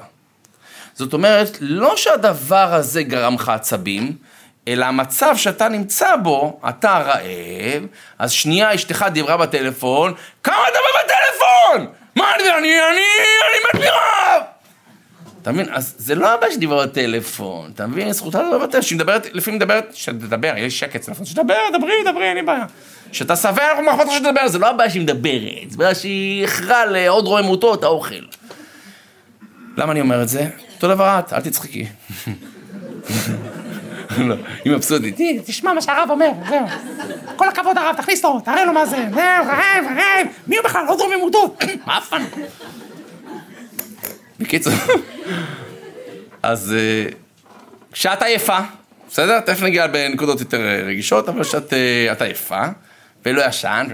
[0.94, 4.14] זאת אומרת, לא שהדבר הזה גרם לך עצבים,
[4.68, 7.84] אלא המצב שאתה נמצא בו, אתה רעב,
[8.20, 10.14] אז שנייה אשתך דיברה בטלפון,
[10.44, 11.94] כמה אתה בטלפון?
[12.16, 13.02] מה אני, אני, אני,
[13.50, 14.42] אני מת מרעב!
[15.42, 15.68] אתה מבין?
[15.72, 18.12] אז זה לא הבעיה שדיברה בטלפון, אתה מבין?
[18.12, 22.38] זכותה לדבר בטלפון, שהיא מדברת, לפעמים מדברת, שתדבר, יש שקט, טלפון, שתדבר, דברי, דברי, אין
[22.38, 22.66] לי בעיה.
[23.12, 27.26] שאתה שבע, אנחנו מאחורי שתדבר, זה לא הבעיה שהיא מדברת, זה בעיה שהיא איחרה לעוד
[27.26, 28.24] רוממותו את האוכל.
[29.78, 30.50] למה אני אומר את זה?
[30.76, 31.88] אותו דבר את, אל תצחקי.
[34.18, 35.20] לא, היא מבסוטית.
[35.46, 36.66] תשמע מה שהרב אומר, זהו.
[37.36, 38.98] כל הכבוד הרב, תכניס אותו, תראה לו מה זה.
[38.98, 40.28] זהו, רעב, רעב.
[40.48, 40.86] מי הוא בכלל?
[40.88, 41.56] עוד רוממותו.
[41.88, 42.14] מה אף
[44.40, 44.74] בקיצור,
[46.44, 47.06] אז אה,
[47.92, 48.58] כשאת עייפה,
[49.10, 49.40] בסדר?
[49.40, 52.64] תכף נגיע בנקודות יותר אה, רגישות, אבל כשאת אה, עייפה,
[53.26, 53.88] ולא ישן,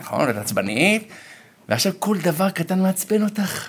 [0.00, 1.08] נכון, ואת עצבנית,
[1.68, 3.68] ועכשיו כל דבר קטן מעצבן אותך.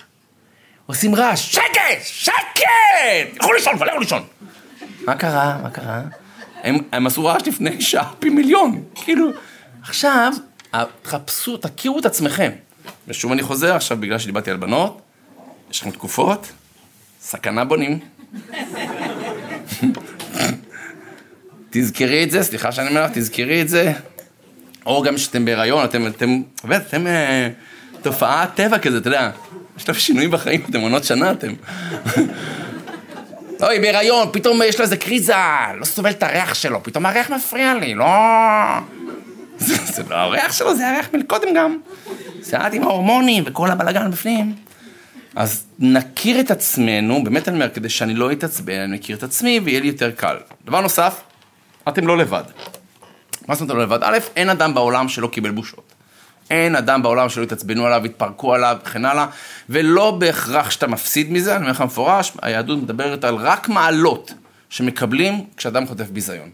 [0.88, 3.36] עושים רעש, שקט, שקט!
[3.36, 4.22] לכו לישון, ולכו לישון.
[5.04, 5.58] מה קרה?
[5.62, 6.02] מה קרה?
[6.62, 8.82] הם, הם עשו רעש לפני שעה פי מיליון.
[8.94, 9.30] כאילו,
[9.82, 10.32] עכשיו,
[11.02, 12.50] תחפשו, תכירו את עצמכם.
[13.08, 15.00] ושוב אני חוזר עכשיו, בגלל שדיברתי על בנות,
[15.70, 16.52] יש לכם תקופות,
[17.20, 17.98] סכנה בונים.
[21.70, 23.92] תזכרי את זה, סליחה שאני אומר לך, תזכרי את זה.
[24.86, 27.48] או גם כשאתם בהיריון, אתם, אתם, באמת, אתם אה,
[28.02, 29.30] תופעת טבע כזה, אתה יודע.
[29.78, 31.52] יש לכם שינויים בחיים, אתם עונות שנה, אתם.
[33.62, 35.34] אוי, בהיריון, פתאום יש לו איזה קריזה,
[35.78, 38.06] לא סובל את הריח שלו, פתאום הריח מפריע לי, לא...
[39.58, 41.78] זה, זה לא הריח שלו, זה הריח מלקודם גם.
[42.40, 44.54] זה עד עם ההורמונים וכל הבלאגן בפנים.
[45.36, 49.60] אז נכיר את עצמנו, באמת אני אומר, כדי שאני לא אתעצבן, אני מכיר את עצמי
[49.64, 50.36] ויהיה לי יותר קל.
[50.64, 51.20] דבר נוסף,
[51.88, 52.42] אתם לא לבד.
[53.48, 53.98] מה זאת אומרת לא לבד?
[54.02, 55.97] א', אין אדם בעולם שלא קיבל בושות.
[56.50, 59.26] אין אדם בעולם שלא יתעצבנו עליו, יתפרקו עליו וכן הלאה,
[59.68, 64.34] ולא בהכרח שאתה מפסיד מזה, אני אומר לך מפורש, היהדות מדברת על רק מעלות
[64.70, 66.50] שמקבלים כשאדם חוטף ביזיון.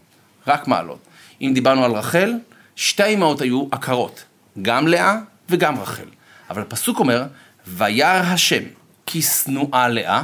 [0.47, 0.99] רק מעלות.
[1.41, 2.33] אם דיברנו על רחל,
[2.75, 4.23] שתי האימהות היו עקרות,
[4.61, 5.17] גם לאה
[5.49, 6.05] וגם רחל.
[6.49, 7.23] אבל הפסוק אומר,
[7.67, 8.63] וירא השם
[9.05, 10.23] כי שנואה לאה,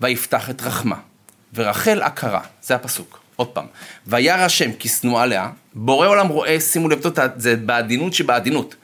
[0.00, 0.96] ויפתח את רחמה.
[1.54, 3.25] ורחל עקרה, זה הפסוק.
[3.36, 3.66] עוד פעם,
[4.06, 7.00] וירא השם כי שנואה לאה, בורא עולם רואה, שימו לב,
[7.36, 8.74] זה בעדינות שבעדינות.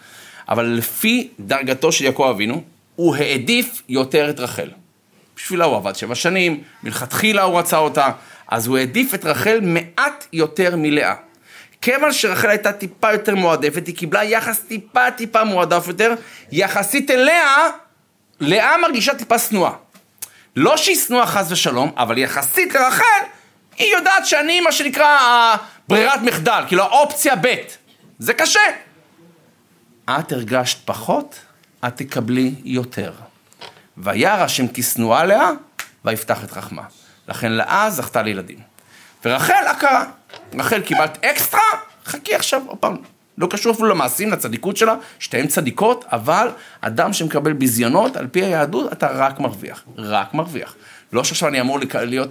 [0.48, 2.62] אבל לפי דרגתו של יעקב אבינו,
[2.96, 4.70] הוא העדיף יותר את רחל.
[5.36, 8.10] בשבילה הוא עבד שבע שנים, מלכתחילה הוא רצה אותה,
[8.48, 11.14] אז הוא העדיף את רחל מעט יותר מלאה.
[11.82, 16.14] כיוון שרחל הייתה טיפה יותר מועדפת, היא קיבלה יחס טיפה טיפה מועדף יותר,
[16.52, 17.68] יחסית אליה,
[18.40, 19.72] לאה מרגישה טיפה שנואה.
[20.56, 23.22] לא שהיא שנואה חס ושלום, אבל יחסית לרחל,
[23.78, 25.18] היא יודעת שאני מה שנקרא
[25.88, 27.54] ברירת מחדל, כאילו האופציה ב',
[28.18, 28.60] זה קשה.
[30.10, 31.38] את הרגשת פחות,
[31.86, 33.12] את תקבלי יותר.
[33.98, 35.50] וירא השם כי שנואה לאה,
[36.04, 36.82] ויפתח את רחמה.
[37.28, 38.58] לכן לאה זכתה לילדים.
[39.24, 40.04] ורחל הכרה.
[40.54, 41.60] רחל קיבלת אקסטרה,
[42.04, 42.96] חכי עכשיו, עוד פעם.
[43.38, 46.48] לא קשור אפילו למעשים, לצדיקות שלה, שתיהן צדיקות, אבל
[46.80, 49.84] אדם שמקבל ביזיונות, על פי היהדות, אתה רק מרוויח.
[49.96, 50.74] רק מרוויח.
[51.12, 52.30] לא שעכשיו אני אמור להיות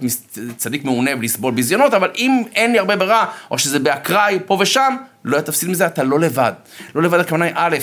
[0.56, 4.96] צדיק מעונה ולסבול ביזיונות, אבל אם אין לי הרבה ברירה, או שזה באקראי, פה ושם,
[5.24, 6.52] לא תפסיד מזה, אתה לא לבד.
[6.94, 7.76] לא לבד, הכוונה היא, א',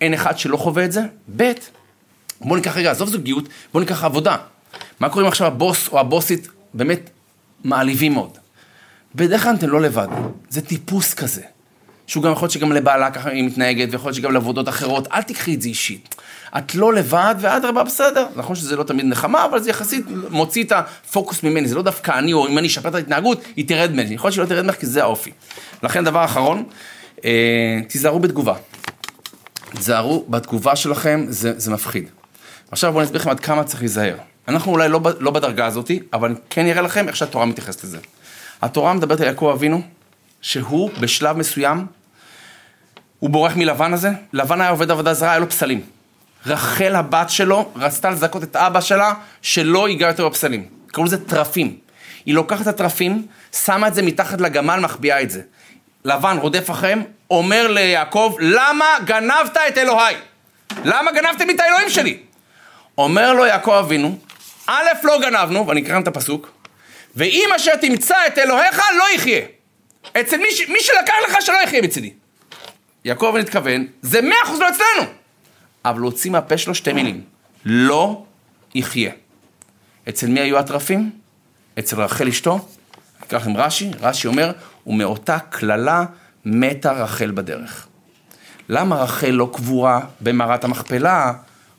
[0.00, 1.00] אין אחד שלא חווה את זה,
[1.36, 1.52] ב',
[2.40, 4.36] בוא ניקח רגע, עזוב זוגיות, בוא ניקח עבודה.
[5.00, 7.10] מה קורה אם עכשיו הבוס או הבוסית באמת
[7.64, 8.38] מעליבים מאוד?
[9.14, 10.08] בדרך כלל אתם לא לבד,
[10.48, 11.42] זה טיפוס כזה.
[12.06, 15.22] שהוא גם יכול להיות שגם לבעלה ככה היא מתנהגת, ויכול להיות שגם לעבודות אחרות, אל
[15.22, 16.14] תקחי את זה אישית.
[16.58, 18.26] את לא לבד, ואדרבה, בסדר.
[18.36, 21.68] נכון שזה לא תמיד נחמה, אבל זה יחסית מוציא את הפוקוס ממני.
[21.68, 24.14] זה לא דווקא אני, או אם אני אשפר את ההתנהגות, היא תרד ממני.
[24.14, 25.30] יכול להיות שהיא לא תרד ממך, כי זה האופי.
[25.82, 26.64] לכן, דבר אחרון,
[27.24, 28.54] אה, תיזהרו בתגובה.
[29.74, 32.08] תיזהרו בתגובה שלכם, זה, זה מפחיד.
[32.70, 34.16] עכשיו בואו אני אסביר לכם עד כמה צריך להיזהר.
[34.48, 37.98] אנחנו אולי לא, לא בדרגה הזאת, אבל אני כן אראה לכם איך שהתורה מתייחסת לזה.
[38.62, 39.82] התורה מדברת על יעקב אבינו,
[40.40, 41.86] שהוא בשלב מסוים,
[43.18, 45.80] הוא בורח מלבן הזה, לבן היה עובד עבודה זרה, היה לו פסלים.
[46.46, 50.66] רחל הבת שלו רצתה לזכות את אבא שלה שלא ייגע יותר בפסלים.
[50.86, 51.76] קראו לזה טרפים.
[52.26, 53.26] היא לוקחת את הטרפים,
[53.64, 55.40] שמה את זה מתחת לגמל, מחביאה את זה.
[56.04, 60.14] לבן רודף אחריהם, אומר ליעקב, למה גנבת את אלוהי?
[60.84, 62.18] למה גנבתם את האלוהים שלי?
[62.98, 64.18] אומר לו יעקב אבינו,
[64.66, 66.50] א', לא גנבנו, ואני אקרא את הפסוק,
[67.16, 69.40] ואם אשר תמצא את אלוהיך, לא יחיה.
[70.20, 72.12] אצל מי, מי שלקח לך שלא יחיה מצידי.
[73.04, 75.21] יעקב אבינו התכוון, זה מאה אחוז לא אצלנו.
[75.84, 77.20] אבל הוא הוציא מהפה שלו שתי מילים,
[77.64, 78.24] לא
[78.74, 79.12] יחיה.
[80.08, 81.10] אצל מי היו הטרפים?
[81.78, 82.68] אצל רחל אשתו.
[83.22, 84.52] אקרא לכם רש"י, רש"י אומר,
[84.86, 86.04] ומאותה קללה
[86.44, 87.86] מתה רחל בדרך.
[88.68, 91.32] למה רחל לא קבורה במערת המכפלה,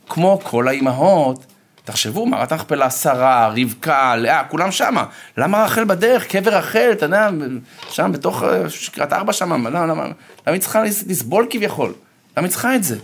[0.10, 1.46] כמו כל האימהות?
[1.86, 5.06] תחשבו, מערת המכפלה, שרה, רבקה, לאה, כולם שמה.
[5.38, 6.28] למה רחל בדרך?
[6.28, 7.30] קבר רחל, אתה יודע,
[7.90, 10.12] שם בתוך שקרת ארבע שמה, למה, למה, למה
[10.46, 11.94] היא צריכה לסבול כביכול?
[12.38, 12.98] למה היא צריכה את זה?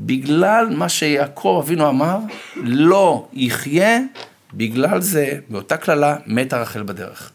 [0.00, 2.18] בגלל מה שיעקב אבינו אמר,
[2.56, 3.98] לא יחיה,
[4.54, 7.30] בגלל זה, באותה קללה, מתה רחל בדרך.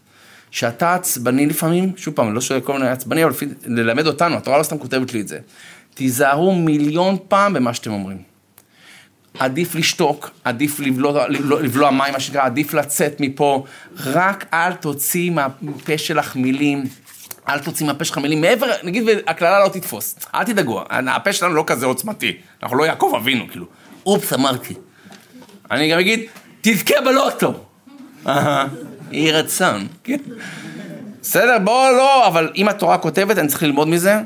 [0.51, 4.57] שאתה עצבני לפעמים, שוב פעם, לא שואל כל מיני עצבני, אבל לפי, ללמד אותנו, התורה
[4.57, 5.39] לא סתם כותבת לי את זה.
[5.93, 8.17] תיזהרו מיליון פעם במה שאתם אומרים.
[9.39, 13.63] עדיף לשתוק, עדיף לבלוע, לבלוע, מים, מה שנקרא, עדיף לצאת מפה,
[13.97, 16.83] רק אל תוציא מהפה שלך מילים
[17.49, 21.63] אל תוציא מהפה שלך מילים מעבר, נגיד והקללה לא תתפוס, אל תדאגו, הפה שלנו לא
[21.67, 23.65] כזה עוצמתי, אנחנו לא יעקב אבינו, כאילו,
[24.05, 24.73] אופס, אמרתי.
[25.71, 26.19] אני גם אגיד,
[26.61, 27.53] תזכה בלוטו.
[29.11, 30.17] יהי רצון, כן.
[31.21, 34.19] בסדר, בוא לא, אבל אם התורה כותבת, אני צריך ללמוד מזה.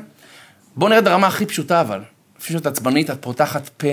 [0.76, 2.00] בוא נרד לרמה הכי פשוטה, אבל.
[2.40, 3.88] לפני שאת עצבנית, את פותחת פה,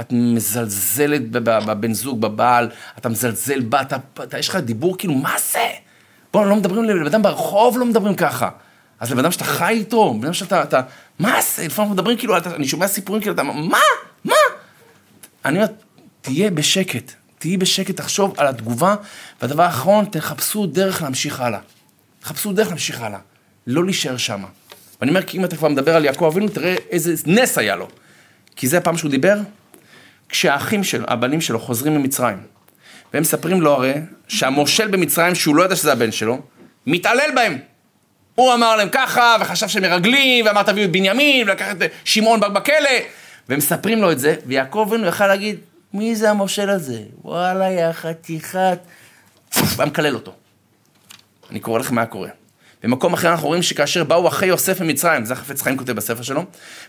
[0.00, 5.34] את מזלזלת בבן זוג, בבעל, אתה מזלזל בה, אתה, אתה, יש לך דיבור כאילו, מה
[5.52, 5.68] זה?
[6.32, 8.48] בוא, לא מדברים לבן אדם ברחוב, לא מדברים ככה.
[9.00, 10.80] אז לבן אדם שאתה חי איתו, בן אדם שאתה, אתה,
[11.18, 11.66] מה זה?
[11.66, 13.78] לפעמים מדברים כאילו, אתה, אני שומע סיפורים כאילו, אתה, מה?
[14.24, 14.34] מה?
[15.44, 15.68] אני אומר,
[16.20, 18.94] תהיה בשקט, תהיי בשקט, תחשוב על התגובה,
[19.42, 21.60] והדבר האחרון, תחפשו דרך להמשיך הלאה.
[22.20, 23.18] תחפשו דרך להמשיך הלאה,
[23.66, 24.44] לא להישאר שם.
[25.00, 27.88] ואני אומר, כי אם אתה כבר מדבר על יעקב אבינו, תראה איזה נס היה לו.
[28.56, 29.38] כי זה הפעם שהוא דיבר,
[30.28, 32.38] כשהאחים שלו, הבנים שלו, חוזרים ממצרים,
[33.12, 33.94] והם מספרים לו הרי
[34.28, 36.40] שהמושל במצרים, שהוא לא ידע שזה הבן שלו,
[36.86, 37.58] מתעלל בהם.
[38.36, 42.90] הוא אמר להם ככה, וחשב שהם מרגלים, ואמר תביאו את בנימין, ולקח את שמעון בכלא,
[43.48, 45.58] והם מספרים לו את זה, ויעקב אבינו יכל להגיד,
[45.94, 47.00] מי זה המושל הזה?
[47.22, 48.78] וואלה, יא חתיכת...
[49.56, 50.32] והיה מקלל אותו.
[51.50, 52.28] אני קורא לכם מה קורה.
[52.82, 56.44] במקום אחר אנחנו רואים שכאשר באו אחי יוסף ממצרים, זה החפץ חיים כותב בספר שלו,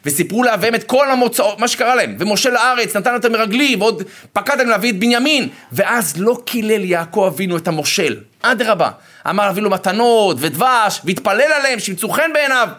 [0.05, 4.57] וסיפרו לאביהם את כל המוצאות, מה שקרה להם, ומשה לארץ נתן את המרגלים, ועוד פקד
[4.57, 8.89] להם להביא את בנימין, ואז לא קילל יעקב אבינו את המושל, אדרבה,
[9.29, 12.69] אמר להביא לו מתנות ודבש, והתפלל עליהם שימצאו חן בעיניו,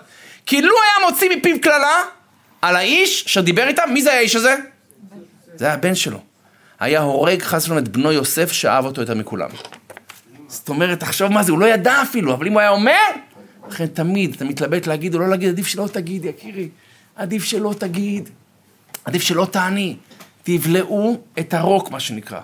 [0.47, 2.03] כי לו היה מוציא מפיו קללה
[2.63, 4.55] על האיש שדיבר איתם, מי זה האיש הזה?
[5.55, 6.21] זה היה הבן שלו.
[6.81, 9.49] היה הורג חס ושלום את בנו יוסף שאהב אותו יותר מכולם.
[10.49, 12.99] זאת אומרת, תחשוב מה זה, הוא לא ידע אפילו, אבל אם הוא היה אומר,
[13.69, 16.69] לכן תמיד אתה מתלבט להגיד או לא להגיד, עדיף שלא תגיד, יקירי.
[17.17, 18.29] עדיף שלא תגיד.
[19.05, 19.97] עדיף שלא תעני.
[20.43, 22.41] תבלעו את הרוק, מה שנקרא,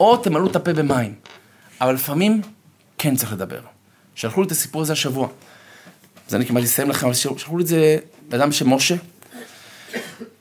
[0.00, 1.14] או תמלאו את הפה במים.
[1.80, 2.42] אבל לפעמים
[2.98, 3.60] כן צריך לדבר.
[4.14, 5.28] שלחו לי את הסיפור הזה השבוע.
[6.28, 7.96] אז אני כמעט אסיים לכם, אבל שלחו לי את זה
[8.28, 8.94] בן אדם בשם משה.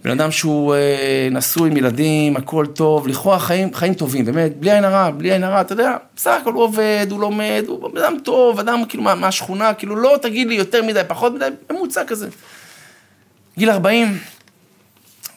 [0.04, 4.72] בן אדם שהוא אה, נשוי עם ילדים, הכל טוב, לכאורה חיים, חיים טובים, באמת, בלי
[4.72, 8.02] עין הרע, בלי עין הרע, אתה יודע, בסך הכל הוא עובד, הוא לומד, הוא בן
[8.02, 12.04] אדם טוב, אדם כאילו מה, מהשכונה, כאילו לא תגיד לי יותר מדי, פחות מדי, ממוצע
[12.08, 12.28] כזה.
[13.58, 14.20] גיל 40,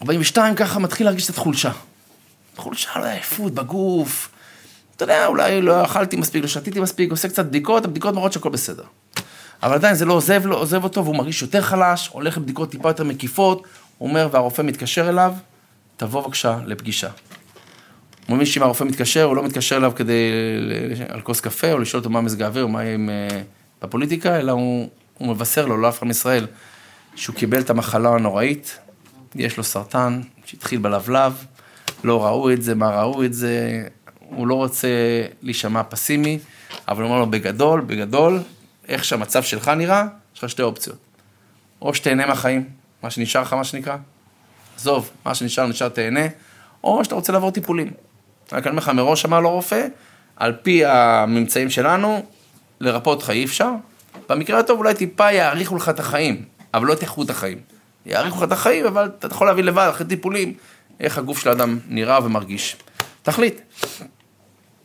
[0.03, 1.71] 42 ככה מתחיל להרגיש קצת חולשה.
[2.57, 4.29] חולשה, לא עייפות בגוף,
[4.99, 8.49] אתה יודע, אולי לא אכלתי מספיק, לא שתיתי מספיק, עושה קצת בדיקות, הבדיקות מראות שהכל
[8.49, 8.83] בסדר.
[9.63, 12.89] אבל עדיין זה לא עוזב, לא עוזב אותו, והוא מרגיש יותר חלש, הולך לבדיקות טיפה
[12.89, 13.63] יותר מקיפות,
[13.99, 15.35] הוא אומר, והרופא מתקשר אליו,
[15.97, 17.09] תבוא בבקשה לפגישה.
[18.27, 20.31] הוא מבין שאם הרופא מתקשר, הוא לא מתקשר אליו כדי,
[21.09, 23.41] על כוס קפה, או לשאול אותו מה מזג האוויר, מה עם, אה,
[23.83, 24.89] בפוליטיקה, אלא הוא,
[25.19, 26.47] הוא מבשר לו, לא אף אחד מישראל,
[27.15, 28.79] שהוא קיבל את המחלה הנוראית,
[29.35, 31.45] יש לו סרטן, שהתחיל בלבלב,
[32.05, 33.85] לא ראו את זה, מה ראו את זה,
[34.31, 34.89] הוא לא רוצה
[35.43, 36.39] להישמע פסימי,
[36.89, 38.41] אבל הוא אומר לו, בגדול, בגדול,
[38.89, 40.05] איך שהמצב שלך נראה,
[40.35, 40.99] יש לך שתי אופציות.
[41.83, 42.69] או שתהנה מהחיים,
[43.03, 43.97] מה שנשאר לך, מה שנקרא,
[44.77, 46.27] עזוב, מה שנשאר, נשאר תהנה,
[46.85, 47.91] או שאתה רוצה לעבור טיפולים.
[48.53, 49.87] רק אני אומר לך, מראש אמר לו רופא,
[50.37, 52.27] על פי הממצאים שלנו,
[52.81, 53.71] לרפא אותך אי אפשר.
[54.29, 57.59] במקרה הטוב אולי טיפה יאריכו לך את החיים, אבל לא את איכות החיים.
[58.07, 60.55] יאריכו לך את החיים, אבל אתה יכול להבין לבד, אחרי טיפולים,
[61.01, 62.77] איך הגוף של האדם נראה ומרגיש.
[63.23, 63.61] תחליט.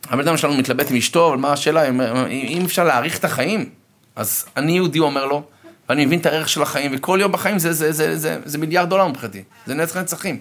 [0.09, 3.69] הבן אדם שלנו מתלבט עם אשתו, אבל מה השאלה, אם, אם אפשר להאריך את החיים,
[4.15, 5.43] אז אני יהודי אומר לו,
[5.89, 8.89] ואני מבין את הערך של החיים, וכל יום בחיים זה, זה, זה, זה, זה מיליארד
[8.89, 10.39] דולר מבחינתי, זה נצח נצחים.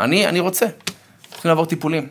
[0.00, 0.66] אני, אני רוצה.
[1.30, 2.08] צריכים לעבור טיפולים.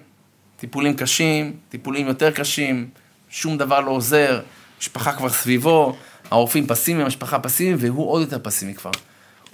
[0.58, 2.90] טיפולים קשים, טיפולים יותר קשים,
[3.30, 4.42] שום דבר לא עוזר,
[4.80, 5.96] משפחה כבר סביבו,
[6.32, 8.92] הרופאים פסימיים, המשפחה פסימיים, והוא עוד יותר פסימי כבר.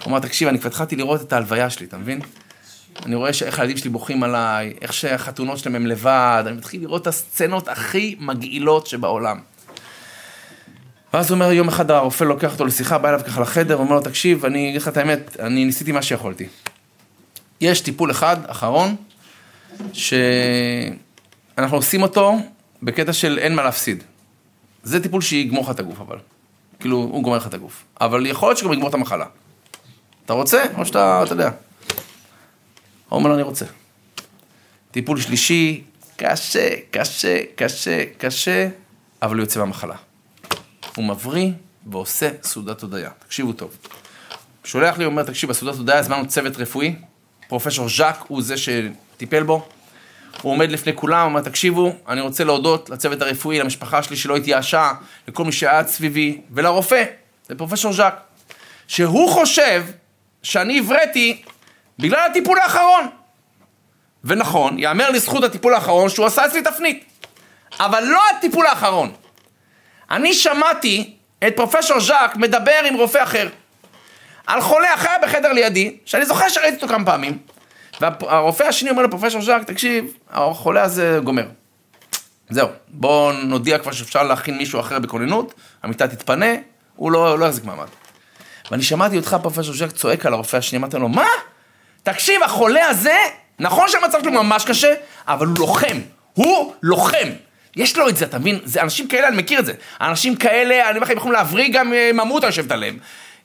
[0.04, 2.20] הוא אמר, תקשיב, אני כבר התחלתי לראות את ההלוויה שלי, אתה מבין?
[3.06, 7.02] אני רואה איך הילדים שלי בוכים עליי, איך שהחתונות שלהם הם לבד, אני מתחיל לראות
[7.02, 9.40] את הסצנות הכי מגעילות שבעולם.
[11.14, 14.00] ואז הוא אומר, יום אחד הרופא לוקח אותו לשיחה, בא אליו ככה לחדר, אומר לו,
[14.00, 16.48] תקשיב, אני אגיד לך את האמת, אני ניסיתי מה שיכולתי.
[17.60, 18.96] יש טיפול אחד, אחרון,
[19.92, 22.36] שאנחנו עושים אותו
[22.82, 24.04] בקטע של אין מה להפסיד.
[24.82, 26.16] זה טיפול שיגמור לך את הגוף, אבל.
[26.80, 27.84] כאילו, הוא גומר לך את הגוף.
[28.00, 29.26] אבל יכול להיות שגם יגמור את המחלה.
[30.24, 30.64] אתה רוצה?
[30.78, 31.50] או שאתה, אתה יודע.
[33.16, 33.64] אומר לו, אני רוצה.
[34.90, 35.82] טיפול שלישי,
[36.16, 38.68] קשה, קשה, קשה, קשה,
[39.22, 39.96] אבל הוא יוצא מהמחלה.
[40.96, 41.50] הוא מבריא
[41.86, 43.10] ועושה סעודת הודיה.
[43.26, 43.76] תקשיבו טוב.
[44.64, 46.94] שולח לי, אומר, תקשיב, בסעודת הודיה הזמנו צוות רפואי,
[47.48, 49.68] פרופסור ז'אק הוא זה שטיפל בו.
[50.42, 54.92] הוא עומד לפני כולם, אומר, תקשיבו, אני רוצה להודות לצוות הרפואי, למשפחה שלי שלא התייאשה,
[55.28, 57.04] לכל מי שהיה סביבי, ולרופא,
[57.48, 58.14] זה פרופסור ז'אק,
[58.88, 59.84] שהוא חושב
[60.42, 61.42] שאני הבראתי
[62.02, 63.08] בגלל הטיפול האחרון.
[64.24, 67.04] ונכון, יאמר לזכות הטיפול האחרון שהוא עשה אצלי תפנית.
[67.80, 69.12] אבל לא הטיפול האחרון.
[70.10, 73.48] אני שמעתי את פרופסור ז'אק מדבר עם רופא אחר.
[74.46, 77.38] על חולה אחר בחדר לידי, שאני זוכר שראיתי אותו כמה פעמים.
[78.00, 81.46] והרופא השני אומר לפרופסור ז'אק, תקשיב, החולה הזה גומר.
[82.50, 86.54] זהו, בואו נודיע כבר שאפשר להכין מישהו אחר בכוננות, המיטה תתפנה,
[86.96, 87.86] הוא לא, לא יחזיק מעמד.
[88.70, 91.26] ואני שמעתי אותך, פרופסור ז'אק, צועק על הרופא השני, אמרתי לו, מה?
[92.02, 93.16] תקשיב, החולה הזה,
[93.58, 94.94] נכון שהמצב שלו ממש קשה,
[95.28, 96.00] אבל הוא לוחם.
[96.34, 97.28] הוא לוחם.
[97.76, 98.58] יש לו את זה, אתה מבין?
[98.64, 99.72] זה אנשים כאלה, אני מכיר את זה.
[100.00, 102.98] אנשים כאלה, אני אומר לך, הם יכולים להבריא גם אה, ממותה יושבת עליהם.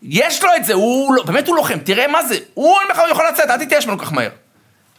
[0.03, 2.37] יש לו את זה, הוא, לא- באמת הוא לוחם, תראה מה זה.
[2.53, 4.29] הוא, אני אומר יכול לצאת, אל תתייאש ממנו כל כך מהר.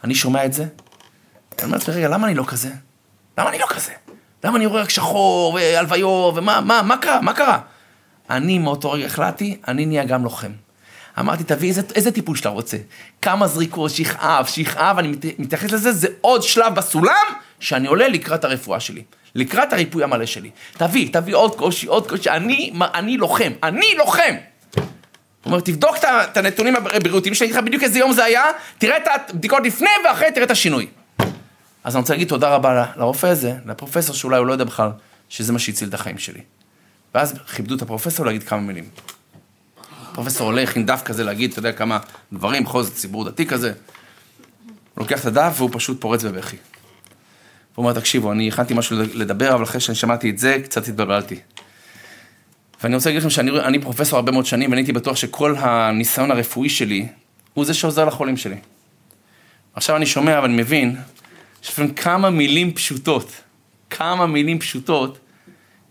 [0.03, 2.69] אני שומע את זה, אני אומר לעצמי, רגע, למה אני לא כזה?
[3.37, 3.91] למה אני לא כזה?
[4.43, 7.21] למה אני רואה רק שחור והלוויות, ומה, מה, מה קרה?
[7.21, 7.59] מה קרה?
[8.29, 10.51] אני מאותו רגע החלטתי, אני נהיה גם לוחם.
[11.19, 12.77] אמרתי, תביא איזה, איזה טיפול שאתה רוצה.
[13.21, 17.25] כמה זריקות, שכאב, שכאב, אני מתייחס לזה, זה עוד שלב בסולם
[17.59, 19.03] שאני עולה לקראת הרפואה שלי.
[19.35, 20.49] לקראת הריפוי המלא שלי.
[20.73, 24.35] תביא, תביא עוד קושי, עוד קושי, אני, אני לוחם, אני לוחם.
[24.75, 24.83] הוא
[25.45, 28.43] אומר, תבדוק את הנתונים הבריאותיים שאני אגיד לך בדיוק איזה יום זה היה,
[28.77, 30.87] תראה את הבדיקות לפני ואחרי, תראה את השינוי.
[31.83, 34.89] אז אני רוצה להגיד תודה רבה לרופא הזה, לפרופסור שאולי הוא לא יודע בכלל
[35.29, 36.41] שזה מה שהציל את החיים שלי.
[37.15, 38.89] ואז כיבדו את הפרופסור להגיד כמה מילים.
[40.11, 41.99] הפרופסור הולך עם דף כזה להגיד, אתה יודע, כמה
[42.33, 43.67] דברים, בכל זאת ציבור דתי כזה.
[43.67, 43.75] הוא
[44.97, 46.57] לוקח את הדף והוא פשוט פורץ בבכי.
[47.75, 51.39] הוא אומר, תקשיבו, אני הכנתי משהו לדבר, אבל אחרי שאני שמעתי את זה, קצת התבלבלתי.
[52.83, 56.69] ואני רוצה להגיד לכם שאני פרופסור הרבה מאוד שנים, ואני הייתי בטוח שכל הניסיון הרפואי
[56.69, 57.07] שלי,
[57.53, 58.55] הוא זה שעוזר לחולים שלי.
[59.73, 60.95] עכשיו אני שומע ואני מבין,
[61.61, 63.31] שלפעמים כמה מילים פשוטות,
[63.89, 65.19] כמה מילים פשוטות,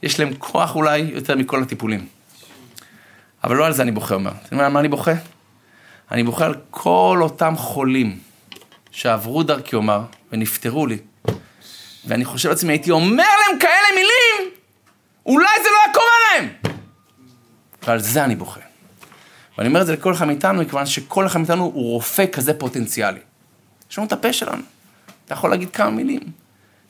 [0.02, 2.17] יש להם כוח אולי יותר מכל הטיפולים.
[3.48, 4.30] אבל לא על זה אני בוכה, אומר.
[4.30, 5.12] אתם יודעים על מה אני בוכה?
[6.10, 8.18] אני בוכה על כל אותם חולים
[8.90, 10.00] שעברו דרכי אומר
[10.32, 10.98] ונפטרו לי.
[12.06, 14.54] ואני חושב לעצמי, הייתי אומר להם כאלה מילים,
[15.26, 16.48] אולי זה לא היה קורה להם.
[17.82, 18.60] ועל זה אני בוכה.
[19.58, 23.20] ואני אומר את זה לכל אחד מאיתנו, מכיוון שכל אחד מאיתנו הוא רופא כזה פוטנציאלי.
[23.90, 24.62] יש לנו את הפה שלנו.
[25.24, 26.20] אתה יכול להגיד כמה מילים.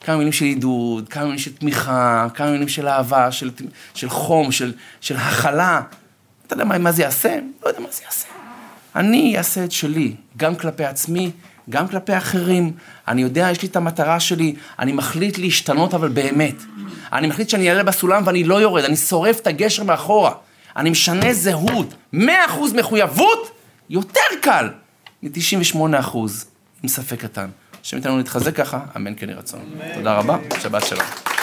[0.01, 3.51] כמה מילים של עידוד, כמה מילים של תמיכה, כמה מילים של אהבה, של,
[3.93, 5.81] של חום, של, של הכלה.
[6.49, 7.39] אתה יודע מה, מה זה יעשה?
[7.63, 8.27] לא יודע מה זה יעשה.
[8.95, 11.31] אני אעשה את שלי, גם כלפי עצמי,
[11.69, 12.71] גם כלפי אחרים.
[13.07, 16.55] אני יודע, יש לי את המטרה שלי, אני מחליט להשתנות, אבל באמת.
[17.13, 20.31] אני מחליט שאני אעלה בסולם ואני לא יורד, אני שורף את הגשר מאחורה.
[20.77, 22.17] אני משנה זהות, 100%
[22.75, 23.51] מחויבות,
[23.89, 24.69] יותר קל
[25.23, 25.77] מ-98%
[26.83, 27.49] עם ספק קטן.
[27.83, 29.59] השם איתנו להתחזק ככה, אמן כן יהי רצון.
[29.93, 31.38] תודה רבה, שבת שלום.